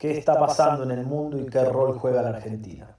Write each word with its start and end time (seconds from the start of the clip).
qué 0.00 0.16
está 0.16 0.40
pasando 0.40 0.82
en 0.82 0.92
el 0.92 1.04
mundo 1.04 1.38
y 1.38 1.44
qué 1.44 1.62
rol 1.62 1.96
juega 1.98 2.22
la 2.22 2.30
Argentina. 2.30 2.96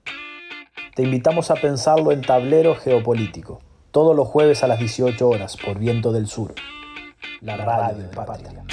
Te 0.94 1.02
invitamos 1.02 1.50
a 1.50 1.54
pensarlo 1.54 2.12
en 2.12 2.22
Tablero 2.22 2.76
Geopolítico, 2.76 3.58
todos 3.90 4.14
los 4.14 4.28
jueves 4.28 4.62
a 4.62 4.68
las 4.68 4.78
18 4.78 5.28
horas 5.28 5.56
por 5.56 5.78
Viento 5.78 6.12
del 6.12 6.28
Sur, 6.28 6.54
la 7.40 7.56
radio 7.56 8.04
de 8.04 8.08
Patria. 8.08 8.64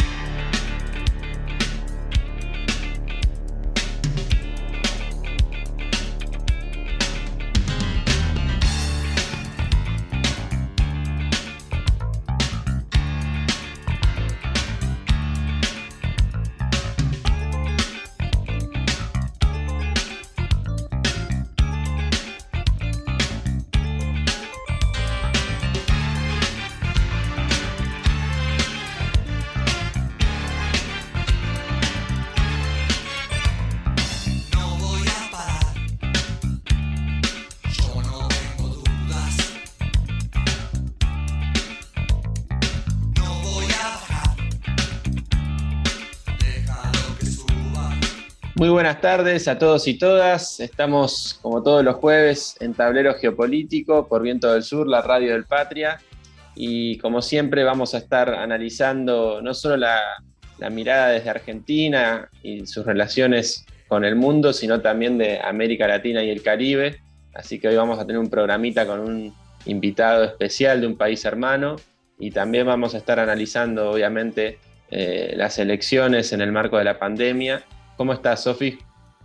Buenas 48.99 49.17
tardes 49.17 49.48
a 49.48 49.58
todos 49.58 49.88
y 49.88 49.98
todas. 49.98 50.59
Estamos, 50.59 51.39
como 51.41 51.64
todos 51.64 51.86
los 51.86 51.95
jueves, 51.95 52.58
en 52.59 52.73
Tablero 52.73 53.14
Geopolítico 53.14 54.09
por 54.09 54.23
Viento 54.23 54.52
del 54.52 54.61
Sur, 54.61 54.89
la 54.89 55.02
radio 55.02 55.31
del 55.31 55.45
Patria. 55.45 56.02
Y 56.53 56.97
como 56.97 57.22
siempre, 57.22 57.64
vamos 57.64 57.94
a 57.94 58.00
estar 58.00 58.30
analizando 58.33 59.42
no 59.42 59.53
solo 59.53 59.77
la, 59.77 60.02
mirada 60.70 61.11
desde 61.11 61.30
Argentina 61.30 62.30
y 62.44 62.66
sus 62.66 62.86
relaciones 62.86 63.66
con 63.88 64.03
el 64.03 64.17
mundo, 64.17 64.52
sino 64.52 64.81
también 64.81 65.17
de 65.17 65.39
América 65.39 65.88
Latina 65.88 66.22
y 66.22 66.30
el 66.30 66.44
Caribe. 66.44 67.00
Así 67.33 67.58
que 67.58 67.70
hoy 67.70 67.77
vamos 67.77 68.00
a 68.00 68.05
tener 68.05 68.20
un 68.20 68.30
programita 68.30 68.86
con 68.86 69.00
un 69.00 69.33
invitado 69.66 70.25
especial 70.25 70.81
de 70.81 70.88
un 70.88 70.97
país 70.97 71.23
hermano 71.23 71.77
y 72.20 72.31
también 72.31 72.67
vamos 72.67 72.95
a 72.95 72.97
estar 72.97 73.17
analizando, 73.17 73.92
obviamente, 73.92 74.59
eh, 74.92 75.36
las 75.38 75.58
elecciones 75.58 76.33
en 76.33 76.42
el 76.42 76.52
marco 76.52 76.77
de 76.77 76.83
la 76.83 77.00
pandemia 77.00 77.64
¿Cómo 78.00 78.14
estás, 78.14 78.44
Sofi? 78.44 78.80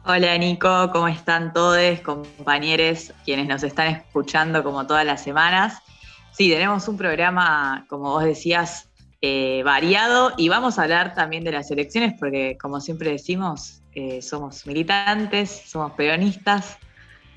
Hola, 0.07 0.37
Nico, 0.37 0.91
¿cómo 0.93 1.09
están 1.09 1.55
todos, 1.55 1.99
compañeros, 2.01 3.15
quienes 3.25 3.49
nos 3.49 3.63
están 3.63 3.87
escuchando 3.87 4.63
como 4.63 4.87
todas 4.87 5.07
las 5.07 5.23
semanas? 5.23 5.81
Sí, 6.31 6.51
tenemos 6.51 6.87
un 6.89 6.99
programa, 6.99 7.87
como 7.89 8.11
vos 8.11 8.23
decías, 8.23 8.91
eh, 9.23 9.63
variado 9.65 10.35
y 10.37 10.51
vamos 10.51 10.79
a 10.79 10.83
hablar 10.83 11.15
también 11.15 11.43
de 11.43 11.53
las 11.53 11.71
elecciones 11.71 12.13
porque, 12.21 12.59
como 12.61 12.83
siempre 12.83 13.13
decimos, 13.13 13.81
eh, 13.95 14.21
somos 14.21 14.67
militantes, 14.67 15.63
somos 15.65 15.93
peronistas 15.93 16.77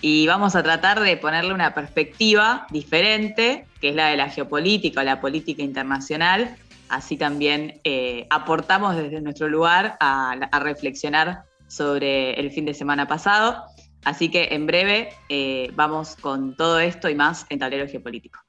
y 0.02 0.27
vamos 0.27 0.57
a 0.57 0.61
tratar 0.61 0.99
de 0.99 1.15
ponerle 1.15 1.53
una 1.53 1.73
perspectiva 1.73 2.67
diferente, 2.69 3.65
que 3.79 3.89
es 3.89 3.95
la 3.95 4.07
de 4.07 4.17
la 4.17 4.29
geopolítica 4.29 4.99
o 4.99 5.03
la 5.05 5.21
política 5.21 5.63
internacional, 5.63 6.57
Así 6.89 7.17
también 7.17 7.79
eh, 7.83 8.27
aportamos 8.29 8.95
desde 8.95 9.19
nuestro 9.21 9.49
lugar 9.49 9.97
a, 9.99 10.35
reflexionar 10.59 11.43
sobre 11.67 12.39
el 12.39 12.51
fin 12.51 12.65
de 12.65 12.73
semana 12.73 13.07
pasado. 13.07 13.63
Así 14.03 14.29
que 14.29 14.49
en 14.51 14.65
breve 14.65 15.09
eh, 15.29 15.71
vamos 15.75 16.15
con 16.15 16.55
todo 16.55 16.79
esto 16.79 17.09
y 17.09 17.15
más 17.15 17.45
en 17.49 17.59
Tablero 17.59 17.87
Geopolítico. 17.87 18.39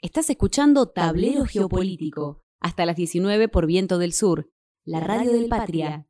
Estás 0.00 0.28
escuchando 0.28 0.86
Tablero 0.86 1.46
Geopolítico 1.46 2.42
hasta 2.60 2.86
las 2.86 2.96
19 2.96 3.48
por 3.48 3.66
Viento 3.66 3.98
del 3.98 4.12
Sur, 4.12 4.50
la 4.84 5.00
radio 5.00 5.32
del 5.32 5.48
Patria. 5.48 6.06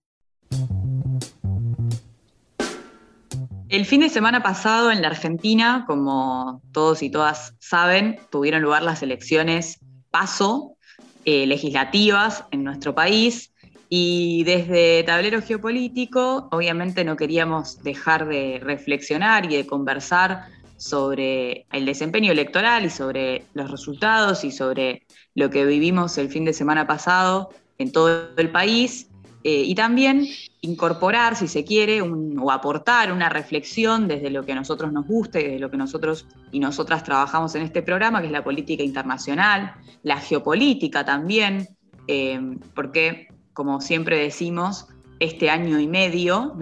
El 3.68 3.86
fin 3.86 4.00
de 4.00 4.08
semana 4.08 4.42
pasado 4.42 4.92
en 4.92 5.02
la 5.02 5.08
Argentina, 5.08 5.84
como 5.86 6.62
todos 6.72 7.02
y 7.02 7.10
todas 7.10 7.54
saben, 7.58 8.20
tuvieron 8.30 8.62
lugar 8.62 8.82
las 8.82 9.02
elecciones 9.02 9.80
PASO, 10.10 10.76
eh, 11.24 11.46
legislativas 11.46 12.44
en 12.50 12.62
nuestro 12.62 12.94
país. 12.94 13.53
Y 13.96 14.42
desde 14.42 15.04
Tablero 15.04 15.40
Geopolítico, 15.40 16.48
obviamente 16.50 17.04
no 17.04 17.16
queríamos 17.16 17.80
dejar 17.84 18.26
de 18.26 18.58
reflexionar 18.60 19.44
y 19.44 19.54
de 19.54 19.66
conversar 19.68 20.46
sobre 20.76 21.66
el 21.70 21.86
desempeño 21.86 22.32
electoral 22.32 22.84
y 22.84 22.90
sobre 22.90 23.44
los 23.54 23.70
resultados 23.70 24.42
y 24.42 24.50
sobre 24.50 25.06
lo 25.36 25.48
que 25.48 25.64
vivimos 25.64 26.18
el 26.18 26.28
fin 26.28 26.44
de 26.44 26.52
semana 26.52 26.88
pasado 26.88 27.50
en 27.78 27.92
todo 27.92 28.30
el 28.36 28.50
país 28.50 29.10
eh, 29.44 29.62
y 29.64 29.76
también 29.76 30.26
incorporar, 30.60 31.36
si 31.36 31.46
se 31.46 31.64
quiere, 31.64 32.02
o 32.02 32.50
aportar 32.50 33.12
una 33.12 33.28
reflexión 33.28 34.08
desde 34.08 34.28
lo 34.28 34.44
que 34.44 34.50
a 34.50 34.56
nosotros 34.56 34.92
nos 34.92 35.06
gusta 35.06 35.38
y 35.38 35.44
desde 35.44 35.60
lo 35.60 35.70
que 35.70 35.76
nosotros 35.76 36.26
y 36.50 36.58
nosotras 36.58 37.04
trabajamos 37.04 37.54
en 37.54 37.62
este 37.62 37.80
programa, 37.80 38.22
que 38.22 38.26
es 38.26 38.32
la 38.32 38.42
política 38.42 38.82
internacional, 38.82 39.76
la 40.02 40.18
geopolítica 40.18 41.04
también, 41.04 41.68
eh, 42.08 42.40
porque, 42.74 43.28
como 43.54 43.80
siempre 43.80 44.18
decimos, 44.18 44.88
este 45.20 45.48
año 45.48 45.80
y 45.80 45.86
medio 45.86 46.54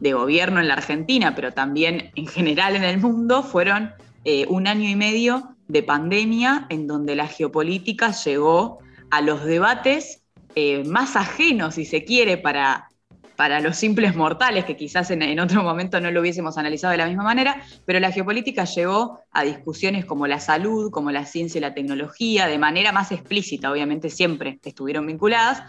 de 0.00 0.12
gobierno 0.12 0.60
en 0.60 0.68
la 0.68 0.74
Argentina, 0.74 1.34
pero 1.34 1.52
también 1.52 2.10
en 2.16 2.26
general 2.26 2.76
en 2.76 2.84
el 2.84 2.98
mundo, 2.98 3.42
fueron 3.42 3.92
eh, 4.24 4.46
un 4.48 4.66
año 4.66 4.88
y 4.88 4.96
medio 4.96 5.56
de 5.68 5.82
pandemia 5.82 6.66
en 6.68 6.86
donde 6.86 7.16
la 7.16 7.26
geopolítica 7.26 8.10
llegó 8.12 8.78
a 9.10 9.20
los 9.20 9.44
debates 9.44 10.22
eh, 10.56 10.84
más 10.84 11.16
ajeno, 11.16 11.70
si 11.70 11.84
se 11.84 12.04
quiere, 12.04 12.36
para, 12.36 12.88
para 13.36 13.60
los 13.60 13.76
simples 13.76 14.14
mortales, 14.14 14.64
que 14.64 14.76
quizás 14.76 15.10
en, 15.10 15.40
otro 15.40 15.62
momento 15.62 16.00
no 16.00 16.10
lo 16.10 16.20
hubiésemos 16.20 16.58
analizado 16.58 16.92
de 16.92 16.98
la 16.98 17.06
misma 17.06 17.24
manera, 17.24 17.62
pero 17.84 17.98
la 18.00 18.12
geopolítica 18.12 18.64
llegó 18.64 19.20
a 19.32 19.42
discusiones 19.44 20.04
como 20.04 20.26
la 20.26 20.40
salud, 20.40 20.90
como 20.90 21.10
la 21.10 21.24
ciencia 21.24 21.58
y 21.58 21.62
la 21.62 21.74
tecnología, 21.74 22.46
de 22.46 22.58
manera 22.58 22.92
más 22.92 23.10
explícita, 23.12 23.70
obviamente 23.70 24.10
siempre 24.10 24.58
estuvieron 24.62 25.06
vinculadas, 25.06 25.64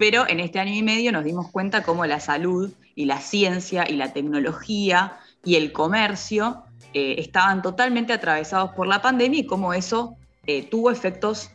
pero 0.00 0.26
en 0.26 0.40
este 0.40 0.58
año 0.58 0.72
y 0.72 0.82
medio 0.82 1.12
nos 1.12 1.24
dimos 1.24 1.50
cuenta 1.50 1.82
cómo 1.82 2.06
la 2.06 2.20
salud 2.20 2.72
y 2.94 3.04
la 3.04 3.20
ciencia 3.20 3.84
y 3.86 3.96
la 3.96 4.14
tecnología 4.14 5.18
y 5.44 5.56
el 5.56 5.72
comercio 5.72 6.62
eh, 6.94 7.16
estaban 7.18 7.60
totalmente 7.60 8.14
atravesados 8.14 8.70
por 8.70 8.86
la 8.86 9.02
pandemia 9.02 9.40
y 9.40 9.46
cómo 9.46 9.74
eso 9.74 10.16
eh, 10.46 10.62
tuvo 10.62 10.90
efectos 10.90 11.50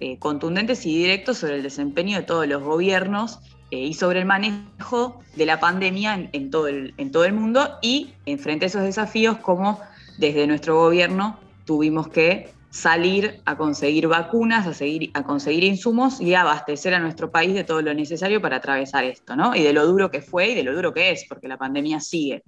eh, 0.00 0.18
contundentes 0.18 0.84
y 0.86 0.98
directos 0.98 1.38
sobre 1.38 1.54
el 1.54 1.62
desempeño 1.62 2.16
de 2.16 2.24
todos 2.24 2.48
los 2.48 2.64
gobiernos 2.64 3.38
y 3.70 3.94
sobre 3.94 4.18
el 4.18 4.26
manejo 4.26 5.20
de 5.36 5.46
la 5.46 5.60
pandemia 5.60 6.28
en, 6.32 6.50
todo 6.50 6.66
el, 6.66 7.32
mundo 7.32 7.78
y 7.80 8.12
frente 8.40 8.66
a 8.66 8.68
esos 8.68 8.82
desafíos 8.82 9.38
como 9.38 9.80
desde 10.18 10.48
nuestro 10.48 10.76
gobierno 10.76 11.38
tuvimos 11.64 12.08
que 12.08 12.52
salir 12.74 13.40
a 13.44 13.56
conseguir 13.56 14.08
vacunas, 14.08 14.66
a, 14.66 14.74
seguir, 14.74 15.12
a 15.14 15.22
conseguir 15.22 15.62
insumos 15.62 16.20
y 16.20 16.34
abastecer 16.34 16.92
a 16.92 16.98
nuestro 16.98 17.30
país 17.30 17.54
de 17.54 17.62
todo 17.62 17.80
lo 17.82 17.94
necesario 17.94 18.42
para 18.42 18.56
atravesar 18.56 19.04
esto, 19.04 19.36
¿no? 19.36 19.54
Y 19.54 19.62
de 19.62 19.72
lo 19.72 19.86
duro 19.86 20.10
que 20.10 20.20
fue 20.20 20.48
y 20.48 20.54
de 20.56 20.64
lo 20.64 20.74
duro 20.74 20.92
que 20.92 21.12
es, 21.12 21.24
porque 21.28 21.46
la 21.46 21.56
pandemia 21.56 22.00
sigue. 22.00 22.42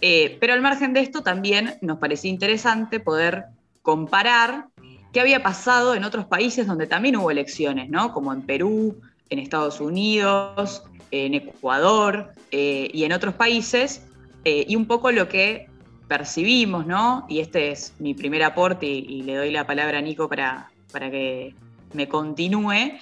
Eh, 0.00 0.38
pero 0.40 0.54
al 0.54 0.62
margen 0.62 0.94
de 0.94 1.00
esto 1.00 1.22
también 1.22 1.74
nos 1.82 1.98
parecía 1.98 2.30
interesante 2.30 2.98
poder 2.98 3.44
comparar 3.82 4.68
qué 5.12 5.20
había 5.20 5.42
pasado 5.42 5.94
en 5.94 6.04
otros 6.04 6.24
países 6.24 6.66
donde 6.66 6.86
también 6.86 7.16
hubo 7.16 7.30
elecciones, 7.30 7.90
¿no? 7.90 8.14
Como 8.14 8.32
en 8.32 8.40
Perú, 8.40 9.02
en 9.28 9.38
Estados 9.38 9.82
Unidos, 9.82 10.82
en 11.10 11.34
Ecuador 11.34 12.32
eh, 12.52 12.90
y 12.90 13.04
en 13.04 13.12
otros 13.12 13.34
países, 13.34 14.06
eh, 14.46 14.64
y 14.66 14.76
un 14.76 14.86
poco 14.86 15.12
lo 15.12 15.28
que 15.28 15.68
percibimos, 16.12 16.86
¿no? 16.86 17.24
Y 17.28 17.40
este 17.40 17.70
es 17.70 17.94
mi 17.98 18.12
primer 18.12 18.42
aporte 18.42 18.86
y, 18.86 19.22
le 19.22 19.36
doy 19.36 19.50
la 19.50 19.66
palabra 19.66 19.98
a 19.98 20.02
Nico 20.02 20.28
para, 20.28 20.70
para 20.92 21.10
que 21.10 21.54
me 21.94 22.06
continúe, 22.06 22.98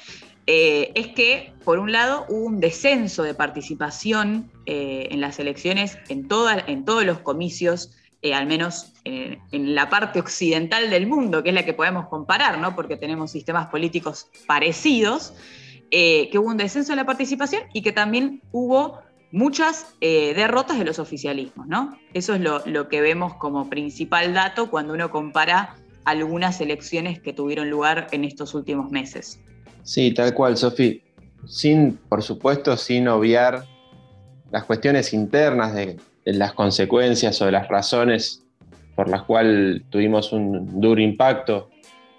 eh, 0.47 0.93
es 0.95 1.09
que, 1.09 1.53
por 1.65 1.79
un 1.79 1.91
lado, 1.91 2.25
hubo 2.29 2.45
un 2.45 2.61
descenso 2.61 3.25
de 3.25 3.35
participación 3.35 4.51
en 4.67 5.21
las 5.21 5.41
elecciones 5.41 5.99
en, 6.09 6.29
en 6.67 6.85
todos 6.85 7.05
los 7.05 7.19
comicios 7.19 7.97
eh, 8.23 8.35
al 8.35 8.47
menos 8.47 8.93
eh, 9.07 9.39
en 9.51 9.75
la 9.75 9.89
parte 9.89 10.21
occidental 10.21 10.91
del 10.91 11.07
mundo, 11.07 11.43
que 11.43 11.49
es 11.49 11.55
la 11.55 11.65
que 11.65 11.73
podemos 11.73 12.07
comparar, 12.09 12.59
¿no? 12.59 12.77
porque 12.77 12.99
tenemos 12.99 13.31
sistemas 13.31 13.69
políticos 13.69 14.29
parecidos, 14.47 15.33
eh, 15.91 16.29
que 16.31 16.39
hubo 16.39 16.49
un 16.49 16.59
descenso 16.59 16.93
en 16.93 16.97
la 16.97 17.07
participación 17.07 17.63
y 17.73 17.81
que 17.81 17.93
también 17.93 18.43
hubo 18.53 19.01
muchas 19.33 19.95
derrotas 20.01 20.79
de 20.79 20.85
los 20.85 20.99
oficialismos. 20.99 21.67
¿no? 21.67 21.97
Eso 22.15 22.35
es 22.35 22.41
lo, 22.41 22.89
que 22.89 23.01
vemos 23.01 23.35
como 23.35 23.69
principal 23.69 24.35
dato 24.35 24.71
cuando 24.71 24.95
uno 24.95 25.11
compara 25.11 25.77
algunas 26.05 26.61
elecciones 26.61 27.21
que 27.21 27.33
tuvieron 27.33 27.71
lugar 27.71 28.09
en 28.13 28.25
estos 28.25 28.55
últimos 28.55 28.91
meses. 28.91 29.41
Sí, 29.83 30.13
tal 30.13 30.35
cual, 30.35 30.57
Sofi. 30.57 31.03
Sin, 31.47 31.97
por 32.09 32.23
supuesto, 32.23 32.77
sin 32.77 33.09
obviar 33.09 33.65
las 34.51 34.65
cuestiones 34.65 35.13
internas 35.13 35.75
de, 35.75 35.97
las 36.25 36.53
consecuencias 36.53 37.41
o 37.41 37.47
de 37.47 37.53
las 37.53 37.69
razones 37.69 38.45
por 38.95 39.09
las 39.09 39.23
cuales 39.23 39.83
tuvimos 39.89 40.33
un 40.33 40.81
duro 40.81 41.01
impacto 41.01 41.71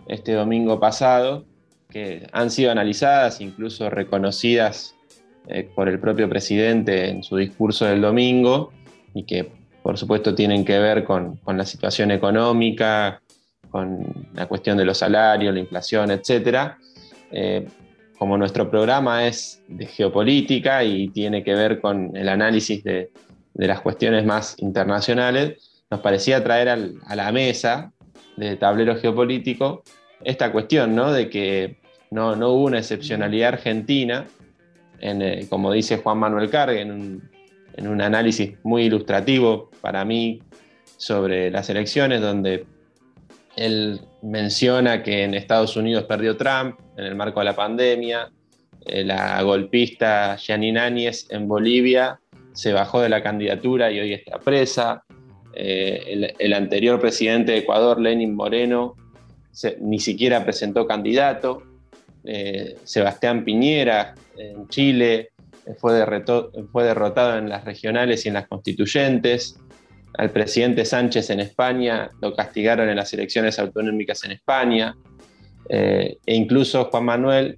este 0.08 0.34
domingo 0.34 0.80
pasado, 0.80 1.46
que 1.90 2.28
han 2.32 2.50
sido 2.50 2.72
analizadas, 2.72 3.42
incluso 3.42 3.90
reconocidas 3.90 4.96
eh, 5.48 5.70
por 5.76 5.90
el 5.90 6.00
propio 6.00 6.30
presidente 6.30 7.10
en 7.10 7.24
su 7.24 7.38
discurso 7.38 7.86
del 7.86 8.02
domingo, 8.02 8.72
y 9.14 9.24
que 9.24 9.52
por 9.84 9.98
supuesto 9.98 10.36
tienen 10.36 10.64
que 10.64 10.80
ver 10.80 11.04
con, 11.04 11.40
la 11.46 11.66
situación 11.66 12.12
económica, 12.12 13.22
con 13.70 14.28
la 14.34 14.48
cuestión 14.48 14.78
de 14.78 14.86
los 14.86 14.98
salarios, 14.98 15.54
la 15.54 15.60
inflación, 15.60 16.12
etc. 16.12 16.74
Eh, 17.32 17.68
como 18.18 18.38
nuestro 18.38 18.70
programa 18.70 19.26
es 19.26 19.64
de 19.68 19.88
geopolítica 19.88 20.84
y 20.84 21.10
tiene 21.10 21.44
que 21.44 21.56
ver 21.56 21.82
con 21.82 22.16
el 22.16 22.30
análisis 22.30 22.84
de, 22.84 23.10
las 23.56 23.82
cuestiones 23.82 24.26
más 24.26 24.56
internacionales, 24.60 25.84
nos 25.90 26.00
parecía 26.02 26.44
traer 26.44 26.70
a 26.70 27.16
la 27.16 27.32
mesa 27.32 27.92
de 28.38 28.56
tablero 28.56 28.96
geopolítico 28.96 29.84
esta 30.24 30.52
cuestión, 30.52 30.96
¿no? 30.96 31.12
De 31.12 31.30
que 31.30 31.78
no, 32.12 32.34
hubo 32.34 32.66
una 32.66 32.80
excepcionalidad 32.80 33.54
argentina, 33.54 34.28
eh, 35.02 35.48
como 35.50 35.72
dice 35.72 35.98
Juan 35.98 36.20
Manuel 36.20 36.50
Cargue, 36.50 36.82
en 36.82 36.92
un, 36.92 38.02
análisis 38.02 38.54
muy 38.64 38.84
ilustrativo 38.84 39.72
para 39.82 40.06
mí 40.06 40.42
sobre 40.98 41.50
las 41.50 41.70
elecciones, 41.70 42.22
donde 42.22 42.66
él 43.56 44.02
menciona 44.22 45.02
que 45.02 45.24
en 45.24 45.34
Estados 45.34 45.76
Unidos 45.76 46.04
perdió 46.04 46.38
Trump 46.38 46.80
en 46.98 47.06
el 47.06 47.16
marco 47.16 47.40
de 47.40 47.46
la 47.46 47.56
pandemia, 47.56 48.30
eh, 48.86 49.04
la 49.04 49.42
golpista 49.42 50.38
Janine 50.38 50.80
Áñez 50.80 51.28
en 51.30 51.48
Bolivia 51.48 52.20
se 52.54 52.74
bajó 52.74 53.02
de 53.02 53.10
la 53.10 53.24
candidatura 53.24 53.92
y 53.92 54.00
hoy 54.00 54.14
está 54.14 54.40
presa, 54.40 55.04
eh, 55.54 56.04
el, 56.08 56.34
el, 56.38 56.54
anterior 56.54 57.00
presidente 57.00 57.54
de 57.54 57.60
Ecuador, 57.60 58.00
Lenin 58.00 58.36
Moreno, 58.36 58.96
ni 59.80 60.00
siquiera 60.00 60.44
presentó 60.44 60.86
candidato. 60.86 61.64
Eh, 62.24 62.78
Sebastián 62.84 63.44
Piñera 63.44 64.14
en 64.38 64.68
Chile 64.68 65.32
eh, 65.66 65.74
fue, 65.78 65.94
derrotado 65.94 67.38
en 67.38 67.50
las 67.50 67.66
regionales 67.66 68.26
y 68.26 68.30
en 68.30 68.36
las 68.36 68.48
constituyentes. 68.48 69.60
Al 70.18 70.30
presidente 70.30 70.86
Sánchez 70.86 71.30
en 71.30 71.40
España 71.40 72.10
lo 72.22 72.36
castigaron 72.36 72.90
en 72.90 72.98
las 72.98 73.14
elecciones 73.14 73.60
autonómicas 73.60 74.24
en 74.26 74.32
España. 74.32 74.96
Eh, 75.70 76.18
e 76.26 76.36
incluso 76.36 76.86
Juan 76.86 77.06
Manuel 77.06 77.58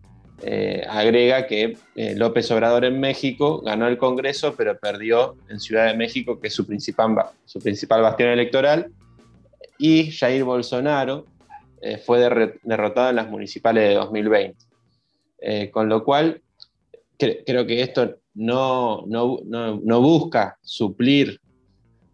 agrega 0.89 1.47
que 1.47 1.77
López 1.95 2.51
Obrador 2.51 2.83
en 2.83 2.99
México 2.99 3.61
ganó 3.61 3.87
el 3.87 3.97
Congreso, 3.97 4.55
pero 4.57 4.77
perdió 4.77 5.37
en 5.47 5.57
Ciudad 5.57 5.87
de 5.87 5.93
México, 5.93 6.37
que 6.41 6.49
es 6.49 6.61
principal, 6.67 7.15
su 7.45 7.59
principal 7.59 8.01
bastión 8.01 8.29
electoral. 8.29 8.91
Y 9.77 10.11
Jair 10.11 10.43
Bolsonaro, 10.43 11.27
eh, 11.83 11.97
fue 11.97 12.19
derrotado 12.63 13.09
en 13.09 13.17
las 13.17 13.29
municipales 13.29 13.89
de 13.89 13.95
2020. 13.95 14.65
Eh, 15.39 15.69
con 15.69 15.89
lo 15.89 16.05
cual, 16.05 16.41
creo 17.17 17.67
que 17.67 17.81
esto 17.81 18.15
no, 18.35 19.05
busca 19.99 20.57
suplir 20.61 21.41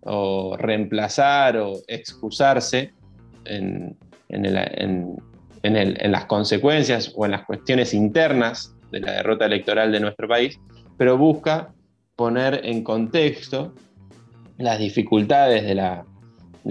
o 0.01 0.57
reemplazar 0.57 1.57
o 1.57 1.81
excusarse 1.88 2.94
en, 3.45 3.95
las 5.62 6.25
consecuencias 6.25 7.13
o 7.16 7.25
en 7.25 7.31
las 7.31 7.45
cuestiones 7.45 7.94
internas 7.94 8.75
de 8.92 9.01
la 9.01 9.12
derrota 9.12 9.45
electoral 9.45 9.92
de 9.92 10.00
nuestro 10.00 10.27
país, 10.27 10.60
pero 10.98 11.16
busca 11.16 11.75
poner 12.16 12.62
en 12.63 12.83
contexto 12.83 13.75
las 14.57 14.80
dificultades 14.80 15.63
de 15.63 15.75
la, 15.75 16.06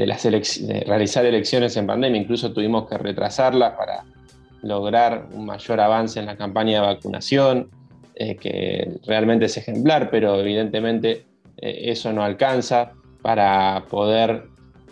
de, 0.06 0.84
realizar 0.86 1.26
elecciones 1.26 1.76
en 1.76 1.86
pandemia. 1.86 2.20
Incluso 2.20 2.52
tuvimos 2.52 2.88
que 2.88 2.98
retrasarlas 2.98 3.74
para 3.74 4.04
lograr 4.62 5.26
un 5.32 5.46
mayor 5.46 5.80
avance 5.80 6.18
en 6.18 6.26
la 6.26 6.36
campaña 6.36 6.80
de 6.80 6.86
vacunación, 6.86 7.70
eh, 8.14 8.36
que 8.36 8.98
realmente 9.06 9.46
es 9.46 9.56
ejemplar, 9.56 10.10
pero 10.10 10.40
evidentemente 10.40 11.24
eh, 11.56 11.90
eso 11.90 12.12
no 12.12 12.22
alcanza 12.22 12.92
para 13.22 13.84
poder 13.88 14.44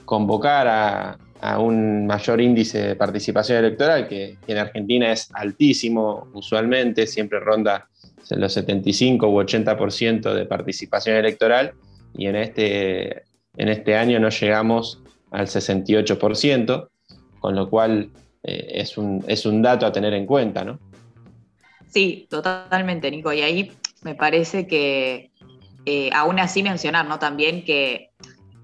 convocar 0.04 0.68
a, 0.68 1.18
un 1.58 2.06
mayor 2.06 2.40
índice 2.40 2.80
de 2.80 2.96
participación 2.96 3.58
electoral, 3.58 4.08
que, 4.08 4.36
en 4.48 4.58
Argentina 4.58 5.12
es 5.12 5.28
altísimo 5.32 6.28
usualmente, 6.32 7.06
siempre 7.06 7.38
ronda 7.38 7.88
los 8.30 8.52
75 8.52 9.28
u 9.28 9.40
80% 9.40 10.34
de 10.34 10.46
participación 10.46 11.16
electoral, 11.16 11.74
y 12.16 12.26
en 12.26 12.36
este 12.36 13.25
en 13.56 13.68
este 13.68 13.96
año 13.96 14.20
no 14.20 14.28
llegamos 14.28 15.02
al 15.30 15.46
68%, 15.46 16.88
con 17.40 17.54
lo 17.54 17.68
cual 17.68 18.10
eh, 18.42 18.66
es, 18.74 18.96
un, 18.96 19.24
es 19.26 19.46
un 19.46 19.62
dato 19.62 19.86
a 19.86 19.92
tener 19.92 20.14
en 20.14 20.26
cuenta, 20.26 20.64
¿no? 20.64 20.78
Sí, 21.88 22.26
totalmente, 22.30 23.10
Nico. 23.10 23.32
Y 23.32 23.42
ahí 23.42 23.72
me 24.02 24.14
parece 24.14 24.66
que 24.66 25.30
eh, 25.84 26.10
aún 26.12 26.38
así 26.38 26.62
mencionar, 26.62 27.06
¿no? 27.06 27.18
También 27.18 27.64
que, 27.64 28.10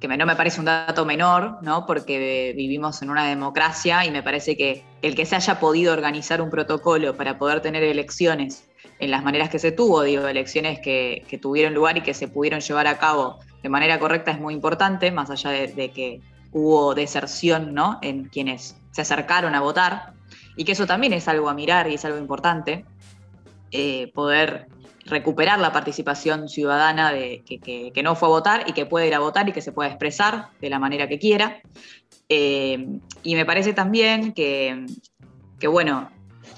que 0.00 0.08
no 0.08 0.26
me 0.26 0.36
parece 0.36 0.60
un 0.60 0.66
dato 0.66 1.04
menor, 1.04 1.58
¿no? 1.62 1.86
Porque 1.86 2.52
vivimos 2.56 3.02
en 3.02 3.10
una 3.10 3.26
democracia 3.26 4.04
y 4.04 4.10
me 4.10 4.22
parece 4.22 4.56
que 4.56 4.84
el 5.02 5.14
que 5.14 5.24
se 5.24 5.36
haya 5.36 5.58
podido 5.58 5.92
organizar 5.92 6.40
un 6.42 6.50
protocolo 6.50 7.16
para 7.16 7.38
poder 7.38 7.60
tener 7.60 7.82
elecciones 7.82 8.68
en 8.98 9.10
las 9.10 9.24
maneras 9.24 9.50
que 9.50 9.58
se 9.58 9.72
tuvo, 9.72 10.02
digo, 10.02 10.26
elecciones 10.28 10.78
que, 10.80 11.24
que 11.28 11.38
tuvieron 11.38 11.74
lugar 11.74 11.96
y 11.96 12.02
que 12.02 12.14
se 12.14 12.28
pudieron 12.28 12.60
llevar 12.60 12.86
a 12.86 12.98
cabo 12.98 13.40
de 13.62 13.68
manera 13.68 13.98
correcta 13.98 14.30
es 14.32 14.40
muy 14.40 14.54
importante, 14.54 15.10
más 15.12 15.30
allá 15.30 15.50
de, 15.50 15.90
que 15.94 16.20
hubo 16.52 16.94
deserción 16.94 17.74
¿no? 17.74 17.98
en 18.02 18.24
quienes 18.24 18.76
se 18.90 19.02
acercaron 19.02 19.54
a 19.54 19.60
votar, 19.60 20.12
y 20.56 20.64
que 20.64 20.72
eso 20.72 20.86
también 20.86 21.12
es 21.12 21.28
algo 21.28 21.48
a 21.48 21.54
mirar 21.54 21.88
y 21.88 21.94
es 21.94 22.04
algo 22.04 22.18
importante, 22.18 22.84
eh, 23.70 24.10
poder 24.14 24.66
recuperar 25.06 25.58
la 25.58 25.72
participación 25.72 26.48
ciudadana 26.48 27.12
de, 27.12 27.42
que, 27.44 28.02
no 28.02 28.14
fue 28.14 28.28
a 28.28 28.30
votar 28.30 28.64
y 28.68 28.72
que 28.72 28.86
puede 28.86 29.08
ir 29.08 29.14
a 29.14 29.18
votar 29.18 29.48
y 29.48 29.52
que 29.52 29.62
se 29.62 29.72
pueda 29.72 29.88
expresar 29.88 30.48
de 30.60 30.70
la 30.70 30.78
manera 30.78 31.08
que 31.08 31.18
quiera. 31.18 31.60
Eh, 32.28 32.86
y 33.22 33.34
me 33.34 33.44
parece 33.44 33.72
también 33.72 34.32
que, 34.32 34.86
bueno, 35.66 36.10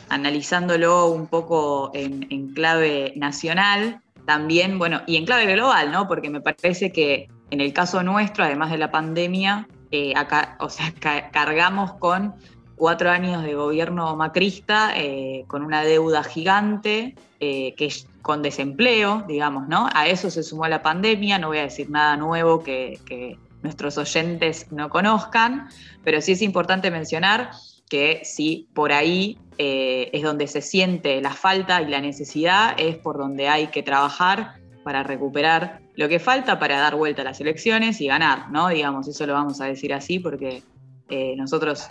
analizándolo 0.09 1.07
un 1.07 1.27
poco 1.27 1.91
en 1.95 2.53
clave 2.53 3.13
nacional, 3.17 4.03
también, 4.27 4.79
bueno, 4.79 5.03
y 5.07 5.17
en 5.17 5.27
clave 5.27 5.53
global, 5.53 5.93
¿no? 5.93 6.09
Porque 6.09 6.31
me 6.31 6.41
parece 6.41 6.93
que 6.93 7.29
en 7.51 7.61
el 7.61 7.73
caso 7.73 8.03
nuestro, 8.03 8.45
además 8.45 8.71
de 8.71 8.79
la 8.79 8.91
pandemia, 8.91 9.69
eh, 9.91 10.13
acá, 10.17 10.57
o 10.61 10.71
sea, 10.71 10.93
cargamos 11.33 11.95
con 11.95 12.35
cuatro 12.77 13.11
años 13.11 13.45
de 13.45 13.55
gobierno 13.55 14.17
macrista, 14.17 14.93
eh, 14.97 15.45
con 15.47 15.63
una 15.63 15.83
deuda 15.83 16.25
gigante, 16.25 17.15
eh, 17.41 17.75
que 17.77 17.93
con 18.23 18.43
desempleo, 18.43 19.25
digamos, 19.29 19.69
¿no? 19.69 19.89
A 19.95 20.09
eso 20.09 20.31
se 20.31 20.43
sumó 20.43 20.67
la 20.67 20.83
pandemia, 20.83 21.39
no 21.39 21.49
voy 21.49 21.59
a 21.59 21.63
decir 21.63 21.91
nada 21.91 22.17
nuevo 22.17 22.63
que, 22.65 22.99
que 23.05 23.39
nuestros 23.63 23.99
oyentes 23.99 24.73
no 24.73 24.89
conozcan, 24.89 25.69
pero 26.03 26.21
sí 26.21 26.33
es 26.33 26.43
importante 26.43 26.91
mencionar 26.91 27.51
que 27.95 28.25
si 28.25 28.67
por 28.75 28.91
ahí 28.91 29.39
eh, 29.57 30.11
es 30.13 30.25
donde 30.25 30.49
se 30.49 30.61
siente 30.63 31.21
la 31.21 31.31
falta 31.31 31.81
y 31.81 31.87
la 31.87 32.01
necesidad, 32.01 32.75
es 32.77 32.97
por 32.97 33.19
donde 33.19 33.47
hay 33.47 33.69
que 33.69 33.85
trabajar 33.85 34.55
para 34.83 35.05
recuperar 35.05 35.79
lo 35.95 36.09
que 36.09 36.19
falta 36.19 36.59
para 36.59 36.81
dar 36.81 36.97
vuelta 36.97 37.23
a 37.23 37.25
las 37.25 37.41
elecciones 37.41 38.01
y 38.01 38.09
ganar, 38.09 38.51
¿no? 38.51 38.67
Digamos, 38.67 39.07
eso 39.07 39.25
lo 39.29 39.35
vamos 39.35 39.61
a 39.61 39.67
decir 39.67 39.95
así 39.95 40.19
porque 40.19 40.65
eh, 41.09 41.37
nosotros 41.37 41.87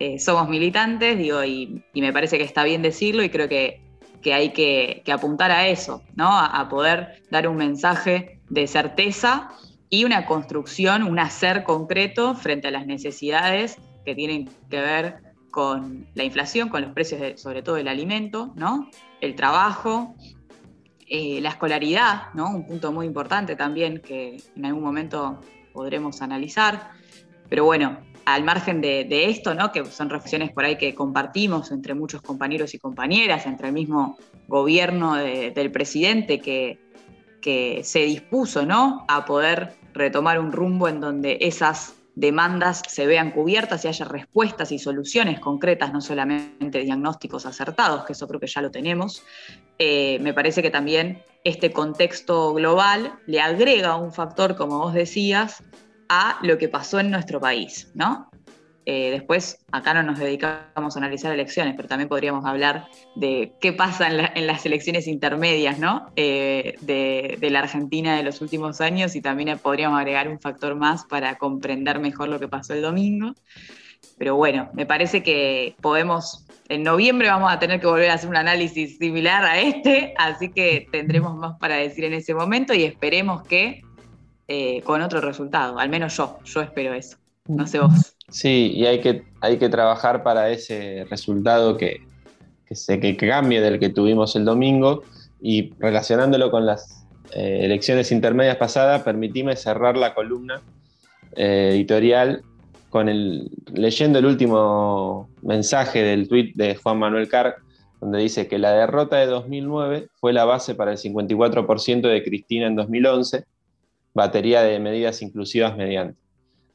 eh, 0.00 0.18
somos 0.18 0.48
militantes, 0.48 1.16
digo, 1.16 1.44
y, 1.44 1.84
me 1.94 2.12
parece 2.12 2.36
que 2.36 2.42
está 2.42 2.64
bien 2.64 2.82
decirlo 2.82 3.22
y 3.22 3.28
creo 3.28 3.48
que, 3.48 3.80
hay 4.24 4.50
que, 4.50 5.04
apuntar 5.12 5.52
a 5.52 5.68
eso, 5.68 6.02
¿no? 6.16 6.36
A, 6.36 6.68
poder 6.68 7.22
dar 7.30 7.46
un 7.46 7.58
mensaje 7.58 8.40
de 8.48 8.66
certeza 8.66 9.50
y 9.88 10.02
una 10.04 10.26
construcción, 10.26 11.04
un 11.04 11.20
hacer 11.20 11.62
concreto 11.62 12.34
frente 12.34 12.66
a 12.66 12.70
las 12.72 12.88
necesidades 12.88 13.76
que 14.04 14.16
tienen 14.16 14.50
que 14.68 14.80
ver 14.80 15.27
con 15.50 16.06
la 16.14 16.24
inflación, 16.24 16.68
con 16.68 16.82
los 16.82 16.92
precios 16.92 17.40
sobre 17.40 17.62
todo 17.62 17.76
del 17.76 17.88
alimento, 17.88 18.52
¿no? 18.54 18.90
el 19.20 19.34
trabajo, 19.34 20.14
eh, 21.06 21.40
la 21.40 21.50
escolaridad, 21.50 22.34
¿no? 22.34 22.50
un 22.50 22.66
punto 22.66 22.92
muy 22.92 23.06
importante 23.06 23.56
también 23.56 24.00
que 24.00 24.42
en 24.56 24.64
algún 24.64 24.82
momento 24.82 25.40
podremos 25.72 26.22
analizar. 26.22 26.90
Pero 27.48 27.64
bueno, 27.64 27.98
al 28.24 28.44
margen 28.44 28.80
de, 28.82 29.24
esto, 29.30 29.54
¿no? 29.54 29.72
que 29.72 29.84
son 29.86 30.10
reflexiones 30.10 30.52
por 30.52 30.64
ahí 30.64 30.76
que 30.76 30.94
compartimos 30.94 31.72
entre 31.72 31.94
muchos 31.94 32.20
compañeros 32.20 32.74
y 32.74 32.78
compañeras, 32.78 33.46
entre 33.46 33.68
el 33.68 33.72
mismo 33.72 34.18
gobierno 34.48 35.14
del 35.14 35.70
presidente 35.72 36.40
que, 36.40 36.78
que 37.40 37.80
se 37.84 38.00
dispuso 38.00 38.66
¿no? 38.66 39.06
a 39.08 39.24
poder 39.24 39.76
retomar 39.94 40.38
un 40.38 40.52
rumbo 40.52 40.88
en 40.88 41.00
donde 41.00 41.38
esas 41.40 41.97
demandas 42.18 42.82
se 42.88 43.06
vean 43.06 43.30
cubiertas 43.30 43.84
y 43.84 43.88
haya 43.88 44.04
respuestas 44.04 44.72
y 44.72 44.80
soluciones 44.80 45.38
concretas, 45.38 45.92
no 45.92 46.00
solamente 46.00 46.80
diagnósticos 46.80 47.46
acertados, 47.46 48.04
que 48.04 48.12
eso 48.12 48.26
creo 48.26 48.40
que 48.40 48.48
ya 48.48 48.60
lo 48.60 48.72
tenemos. 48.72 49.22
Eh, 49.78 50.18
me 50.20 50.34
parece 50.34 50.60
que 50.60 50.70
también 50.70 51.22
este 51.44 51.70
contexto 51.70 52.54
global 52.54 53.12
le 53.26 53.40
agrega 53.40 53.94
un 53.94 54.12
factor, 54.12 54.56
como 54.56 54.80
vos 54.80 54.94
decías, 54.94 55.62
a 56.08 56.40
lo 56.42 56.58
que 56.58 56.68
pasó 56.68 56.98
en 56.98 57.12
nuestro 57.12 57.40
país, 57.40 57.92
¿no? 57.94 58.28
Eh, 58.90 59.10
después, 59.10 59.58
acá 59.70 59.92
no 59.92 60.02
nos 60.02 60.18
dedicamos 60.18 60.96
a 60.96 60.98
analizar 60.98 61.30
elecciones, 61.30 61.74
pero 61.76 61.88
también 61.88 62.08
podríamos 62.08 62.46
hablar 62.46 62.86
de 63.16 63.52
qué 63.60 63.74
pasa 63.74 64.08
en, 64.08 64.46
las 64.46 64.64
elecciones 64.64 65.06
intermedias 65.06 65.78
¿no? 65.78 66.10
Eh, 66.16 66.74
de, 66.80 67.50
la 67.50 67.58
Argentina 67.58 68.16
de 68.16 68.22
los 68.22 68.40
últimos 68.40 68.80
años 68.80 69.14
y 69.14 69.20
también 69.20 69.58
podríamos 69.58 69.98
agregar 69.98 70.26
un 70.26 70.40
factor 70.40 70.74
más 70.74 71.04
para 71.04 71.36
comprender 71.36 71.98
mejor 71.98 72.30
lo 72.30 72.40
que 72.40 72.48
pasó 72.48 72.72
el 72.72 72.80
domingo. 72.80 73.34
Pero 74.16 74.36
bueno, 74.36 74.70
me 74.72 74.86
parece 74.86 75.22
que 75.22 75.76
podemos, 75.82 76.46
en 76.70 76.82
noviembre 76.82 77.28
vamos 77.28 77.52
a 77.52 77.58
tener 77.58 77.80
que 77.80 77.86
volver 77.86 78.08
a 78.08 78.14
hacer 78.14 78.30
un 78.30 78.36
análisis 78.36 78.96
similar 78.96 79.44
a 79.44 79.60
este, 79.60 80.14
así 80.16 80.48
que 80.48 80.88
tendremos 80.90 81.36
más 81.36 81.58
para 81.58 81.74
decir 81.74 82.04
en 82.04 82.14
ese 82.14 82.32
momento 82.32 82.72
y 82.72 82.84
esperemos 82.84 83.46
que 83.46 83.82
eh, 84.46 84.80
con 84.80 85.02
otro 85.02 85.20
resultado, 85.20 85.78
al 85.78 85.90
menos 85.90 86.16
yo, 86.16 86.38
yo 86.42 86.62
espero 86.62 86.94
eso. 86.94 87.18
No 87.46 87.66
sé 87.66 87.80
vos. 87.80 88.17
Sí, 88.30 88.72
y 88.74 88.86
hay 88.86 89.00
que, 89.00 89.24
hay 89.40 89.58
que 89.58 89.68
trabajar 89.68 90.22
para 90.22 90.50
ese 90.50 91.06
resultado 91.08 91.76
que, 91.76 92.06
se, 92.70 93.00
que 93.00 93.16
cambie 93.16 93.60
del 93.60 93.78
que 93.78 93.88
tuvimos 93.88 94.36
el 94.36 94.44
domingo 94.44 95.02
y 95.40 95.72
relacionándolo 95.78 96.50
con 96.50 96.66
las 96.66 97.06
eh, 97.34 97.60
elecciones 97.62 98.12
intermedias 98.12 98.56
pasadas, 98.56 99.02
permitime 99.02 99.56
cerrar 99.56 99.96
la 99.96 100.14
columna 100.14 100.62
eh, 101.36 101.70
editorial 101.72 102.42
con 102.90 103.08
el, 103.08 103.50
leyendo 103.72 104.18
el 104.18 104.26
último 104.26 105.28
mensaje 105.42 106.02
del 106.02 106.28
tuit 106.28 106.54
de 106.54 106.74
Juan 106.76 106.98
Manuel 106.98 107.28
Carr, 107.28 107.56
donde 108.00 108.18
dice 108.20 108.46
que 108.46 108.58
la 108.58 108.72
derrota 108.72 109.16
de 109.16 109.26
2009 109.26 110.08
fue 110.20 110.32
la 110.32 110.44
base 110.44 110.74
para 110.74 110.92
el 110.92 110.98
54% 110.98 112.00
de 112.00 112.22
Cristina 112.22 112.66
en 112.66 112.76
2011, 112.76 113.44
batería 114.14 114.62
de 114.62 114.78
medidas 114.78 115.20
inclusivas 115.22 115.76
mediante. 115.76 116.27